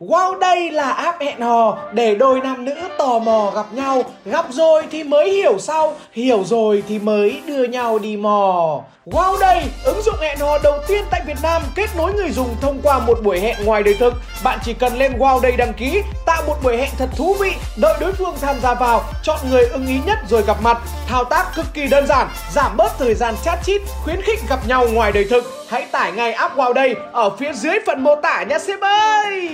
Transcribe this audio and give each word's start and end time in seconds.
Wow 0.00 0.38
đây 0.38 0.70
là 0.70 0.90
app 0.90 1.20
hẹn 1.20 1.40
hò 1.40 1.78
để 1.92 2.14
đôi 2.14 2.40
nam 2.40 2.64
nữ 2.64 2.74
tò 2.98 3.18
mò 3.18 3.52
gặp 3.54 3.66
nhau. 3.72 4.02
Gặp 4.24 4.46
rồi 4.50 4.82
thì 4.90 5.04
mới 5.04 5.32
hiểu 5.32 5.58
sau, 5.58 5.92
hiểu 6.12 6.44
rồi 6.44 6.82
thì 6.88 6.98
mới 6.98 7.40
đưa 7.46 7.64
nhau 7.64 7.98
đi 7.98 8.16
mò. 8.16 8.80
Wow 9.06 9.38
đây, 9.38 9.62
ứng 9.84 10.02
dụng 10.02 10.16
hẹn 10.20 10.38
hò 10.38 10.58
đầu 10.58 10.78
tiên 10.88 11.04
tại 11.10 11.22
Việt 11.26 11.36
Nam 11.42 11.62
kết 11.74 11.90
nối 11.96 12.12
người 12.12 12.30
dùng 12.30 12.56
thông 12.60 12.80
qua 12.82 12.98
một 12.98 13.18
buổi 13.22 13.40
hẹn 13.40 13.56
ngoài 13.64 13.82
đời 13.82 13.96
thực. 14.00 14.14
Bạn 14.44 14.58
chỉ 14.64 14.74
cần 14.74 14.98
lên 14.98 15.18
Wow 15.18 15.40
đây 15.40 15.52
đăng 15.56 15.74
ký, 15.74 16.02
tạo 16.26 16.42
một 16.46 16.56
buổi 16.62 16.76
hẹn 16.76 16.90
thật 16.98 17.08
thú 17.16 17.36
vị 17.40 17.52
Đợi 17.76 17.96
đối 18.00 18.12
phương 18.12 18.34
tham 18.40 18.56
gia 18.62 18.74
vào, 18.74 19.04
chọn 19.22 19.38
người 19.50 19.68
ưng 19.68 19.86
ý 19.86 20.00
nhất 20.06 20.18
rồi 20.28 20.42
gặp 20.46 20.56
mặt. 20.62 20.78
Thao 21.08 21.24
tác 21.24 21.46
cực 21.56 21.66
kỳ 21.74 21.86
đơn 21.86 22.06
giản, 22.06 22.28
giảm 22.52 22.76
bớt 22.76 22.98
thời 22.98 23.14
gian 23.14 23.34
chat 23.44 23.58
chít, 23.64 23.82
khuyến 24.04 24.22
khích 24.22 24.40
gặp 24.48 24.58
nhau 24.68 24.86
ngoài 24.92 25.12
đời 25.12 25.26
thực. 25.30 25.44
Hãy 25.68 25.86
tải 25.92 26.12
ngay 26.12 26.32
app 26.32 26.56
Wow 26.56 26.72
đây 26.72 26.94
ở 27.12 27.30
phía 27.38 27.52
dưới 27.52 27.78
phần 27.86 28.04
mô 28.04 28.16
tả 28.16 28.42
nhé, 28.42 28.58
sếp 28.58 28.80
ơi! 28.80 29.50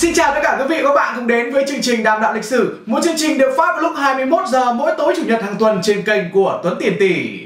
Xin 0.00 0.14
chào 0.14 0.34
tất 0.34 0.40
cả 0.42 0.56
quý 0.60 0.64
vị 0.68 0.82
và 0.82 0.88
các 0.88 0.94
bạn 0.94 1.14
cùng 1.16 1.26
đến 1.26 1.52
với 1.52 1.64
chương 1.68 1.80
trình 1.82 2.02
Đàm 2.02 2.20
đạo 2.20 2.34
lịch 2.34 2.44
sử, 2.44 2.78
một 2.86 3.00
chương 3.04 3.14
trình 3.16 3.38
được 3.38 3.54
phát 3.56 3.72
vào 3.72 3.80
lúc 3.80 3.92
21 3.96 4.48
giờ 4.48 4.72
mỗi 4.72 4.92
tối 4.98 5.14
chủ 5.16 5.22
nhật 5.24 5.42
hàng 5.42 5.56
tuần 5.58 5.80
trên 5.82 6.02
kênh 6.02 6.30
của 6.32 6.60
Tuấn 6.62 6.76
Tiền 6.80 6.96
Tỷ. 7.00 7.40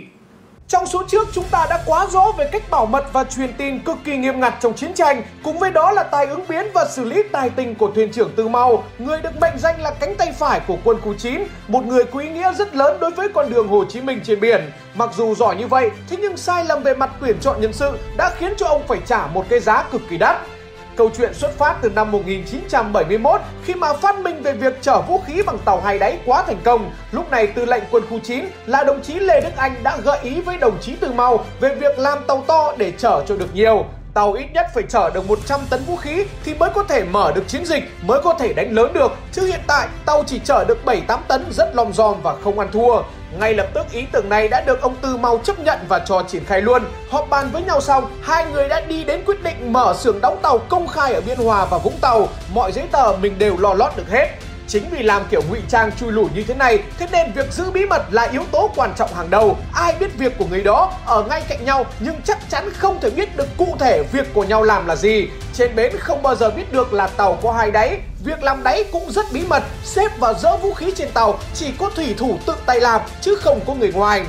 Trong 0.69 0.87
số 0.87 1.03
trước 1.09 1.29
chúng 1.33 1.45
ta 1.51 1.67
đã 1.71 1.83
quá 1.87 2.07
rõ 2.11 2.33
về 2.39 2.49
cách 2.53 2.63
bảo 2.71 2.87
mật 2.87 3.13
và 3.13 3.25
truyền 3.25 3.53
tin 3.53 3.79
cực 3.79 3.97
kỳ 4.05 4.17
nghiêm 4.17 4.41
ngặt 4.41 4.55
trong 4.61 4.75
chiến 4.75 4.95
tranh, 4.95 5.23
cùng 5.43 5.59
với 5.59 5.71
đó 5.71 5.93
là 5.93 6.03
tài 6.03 6.27
ứng 6.27 6.45
biến 6.49 6.67
và 6.75 6.85
xử 6.85 7.05
lý 7.05 7.23
tài 7.33 7.51
tình 7.51 7.75
của 7.75 7.91
thuyền 7.95 8.13
trưởng 8.13 8.31
Tư 8.37 8.49
Mau, 8.49 8.85
người 8.99 9.21
được 9.21 9.41
mệnh 9.41 9.59
danh 9.59 9.83
là 9.83 9.91
cánh 10.01 10.15
tay 10.15 10.33
phải 10.39 10.61
của 10.67 10.77
quân 10.85 11.01
khu 11.01 11.15
9, 11.15 11.45
một 11.69 11.87
người 11.87 12.05
có 12.05 12.21
ý 12.21 12.29
nghĩa 12.29 12.53
rất 12.53 12.77
lớn 12.77 12.97
đối 13.01 13.11
với 13.11 13.29
con 13.35 13.51
đường 13.51 13.69
Hồ 13.69 13.85
Chí 13.85 14.01
Minh 14.01 14.21
trên 14.25 14.41
biển. 14.41 14.71
Mặc 14.95 15.11
dù 15.17 15.35
giỏi 15.35 15.57
như 15.57 15.67
vậy, 15.67 15.91
thế 16.09 16.17
nhưng 16.21 16.37
sai 16.37 16.65
lầm 16.65 16.83
về 16.83 16.95
mặt 16.95 17.11
tuyển 17.21 17.37
chọn 17.41 17.61
nhân 17.61 17.73
sự 17.73 17.91
đã 18.17 18.31
khiến 18.39 18.55
cho 18.57 18.67
ông 18.67 18.83
phải 18.89 18.99
trả 19.07 19.27
một 19.27 19.47
cái 19.49 19.61
giá 19.61 19.85
cực 19.93 20.03
kỳ 20.11 20.17
đắt. 20.17 20.37
Câu 20.97 21.11
chuyện 21.17 21.35
xuất 21.35 21.59
phát 21.59 21.77
từ 21.83 21.91
năm 21.91 22.11
1971 22.11 23.41
khi 23.65 23.75
mà 23.75 23.93
phát 23.93 24.19
minh 24.19 24.43
về 24.43 24.53
việc 24.53 24.83
chở 24.83 25.01
vũ 25.09 25.21
khí 25.27 25.43
bằng 25.43 25.59
tàu 25.65 25.81
hai 25.81 25.99
đáy 25.99 26.19
quá 26.27 26.45
thành 26.47 26.61
công. 26.65 26.91
Lúc 27.13 27.31
này, 27.31 27.47
tư 27.47 27.65
lệnh 27.65 27.83
quân 27.91 28.03
khu 28.11 28.19
9 28.19 28.45
là 28.67 28.85
đồng 28.85 29.03
chí 29.03 29.15
Lê 29.15 29.41
Đức 29.41 29.57
Anh 29.57 29.75
đã 29.83 29.99
gợi 30.05 30.19
ý 30.23 30.41
với 30.41 30.59
đồng 30.59 30.79
chí 30.81 30.97
Từ 31.01 31.13
Mau 31.13 31.45
về 31.61 31.75
việc 31.75 31.99
làm 31.99 32.19
tàu 32.27 32.45
to 32.47 32.75
để 32.79 32.93
chở 32.99 33.25
cho 33.27 33.37
được 33.37 33.55
nhiều. 33.55 33.85
Tàu 34.15 34.33
ít 34.33 34.47
nhất 34.53 34.67
phải 34.75 34.85
chở 34.89 35.11
được 35.11 35.29
100 35.29 35.61
tấn 35.71 35.85
vũ 35.85 35.97
khí 35.97 36.25
thì 36.45 36.55
mới 36.55 36.71
có 36.75 36.85
thể 36.85 37.05
mở 37.05 37.33
được 37.35 37.49
chiến 37.49 37.65
dịch, 37.65 37.85
mới 38.03 38.21
có 38.25 38.35
thể 38.35 38.53
đánh 38.53 38.73
lớn 38.73 38.93
được. 38.93 39.13
Chứ 39.33 39.47
hiện 39.47 39.61
tại 39.67 39.89
tàu 40.07 40.25
chỉ 40.27 40.41
chở 40.45 40.65
được 40.65 40.79
7-8 40.85 41.19
tấn 41.29 41.45
rất 41.51 41.75
lom 41.75 41.93
giòn 41.93 42.17
và 42.23 42.37
không 42.45 42.59
ăn 42.59 42.69
thua. 42.73 43.03
Ngay 43.39 43.55
lập 43.55 43.67
tức 43.75 43.87
ý 43.93 44.05
tưởng 44.13 44.29
này 44.29 44.49
đã 44.49 44.61
được 44.61 44.81
ông 44.81 44.97
Tư 44.97 45.17
Mau 45.17 45.41
chấp 45.45 45.59
nhận 45.59 45.79
và 45.89 45.99
cho 45.99 46.23
triển 46.29 46.45
khai 46.45 46.61
luôn. 46.61 46.83
Họp 47.11 47.31
bàn 47.31 47.51
với 47.53 47.63
nhau 47.63 47.81
xong, 47.81 48.11
hai 48.23 48.47
người 48.53 48.69
đã 48.69 48.81
đi 48.81 49.05
đến 49.05 49.25
quyết 49.27 49.43
định 49.43 49.73
mở 49.73 49.95
xưởng 49.99 50.21
đóng 50.21 50.39
tàu 50.43 50.59
công 50.59 50.87
khai 50.87 51.15
ở 51.15 51.21
Biên 51.21 51.39
Hòa 51.39 51.65
và 51.65 51.79
Vũng 51.79 51.99
Tàu. 52.01 52.29
Mọi 52.55 52.73
giấy 52.73 52.85
tờ 52.93 53.13
mình 53.21 53.39
đều 53.39 53.57
lo 53.57 53.75
lót 53.75 53.97
được 53.97 54.11
hết. 54.11 54.29
Chính 54.69 54.91
vì 54.91 55.03
làm 55.03 55.23
kiểu 55.31 55.43
ngụy 55.49 55.59
trang 55.69 55.91
chui 55.93 56.13
lủi 56.13 56.27
như 56.35 56.43
thế 56.43 56.55
này, 56.55 56.79
thế 56.99 57.07
nên 57.13 57.33
việc 57.33 57.53
giữ 57.53 57.71
bí 57.71 57.87
mật 57.87 58.03
là 58.11 58.23
yếu 58.23 58.45
tố 58.53 58.71
quan 58.77 58.93
trọng 58.97 59.15
hàng 59.15 59.31
đầu. 59.31 59.59
Ai 59.75 59.95
biết 60.01 60.19
việc 60.19 60.39
của 60.39 60.47
người 60.47 60.63
đó 60.63 60.93
ở 61.07 61.23
ngay 61.23 61.43
cạnh 61.49 61.65
nhau 61.65 61.87
nhưng 62.01 62.15
chắc 62.25 62.39
chắn 62.51 62.71
không 62.79 63.01
thể 63.01 63.11
biết 63.11 63.37
được 63.37 63.49
cụ 63.57 63.77
thể 63.79 64.03
việc 64.13 64.35
của 64.35 64.45
nhau 64.45 64.63
làm 64.63 64.87
là 64.87 64.97
gì. 64.97 65.29
Trên 65.53 65.77
bến 65.77 65.93
không 65.99 66.23
bao 66.23 66.35
giờ 66.35 66.51
biết 66.51 66.73
được 66.73 66.93
là 66.93 67.07
tàu 67.07 67.39
có 67.43 67.53
hai 67.53 67.71
đáy, 67.71 67.99
Việc 68.25 68.43
làm 68.43 68.63
đáy 68.63 68.85
cũng 68.93 69.13
rất 69.13 69.27
bí 69.33 69.43
mật, 69.49 69.63
xếp 69.85 70.19
và 70.19 70.33
dỡ 70.33 70.57
vũ 70.57 70.75
khí 70.75 70.93
trên 70.97 71.09
tàu 71.15 71.39
chỉ 71.55 71.73
có 71.79 71.91
thủy 71.97 72.15
thủ 72.19 72.39
tự 72.47 72.55
tay 72.67 72.81
làm 72.81 73.01
chứ 73.21 73.35
không 73.35 73.61
có 73.67 73.75
người 73.75 73.93
ngoài 73.93 74.25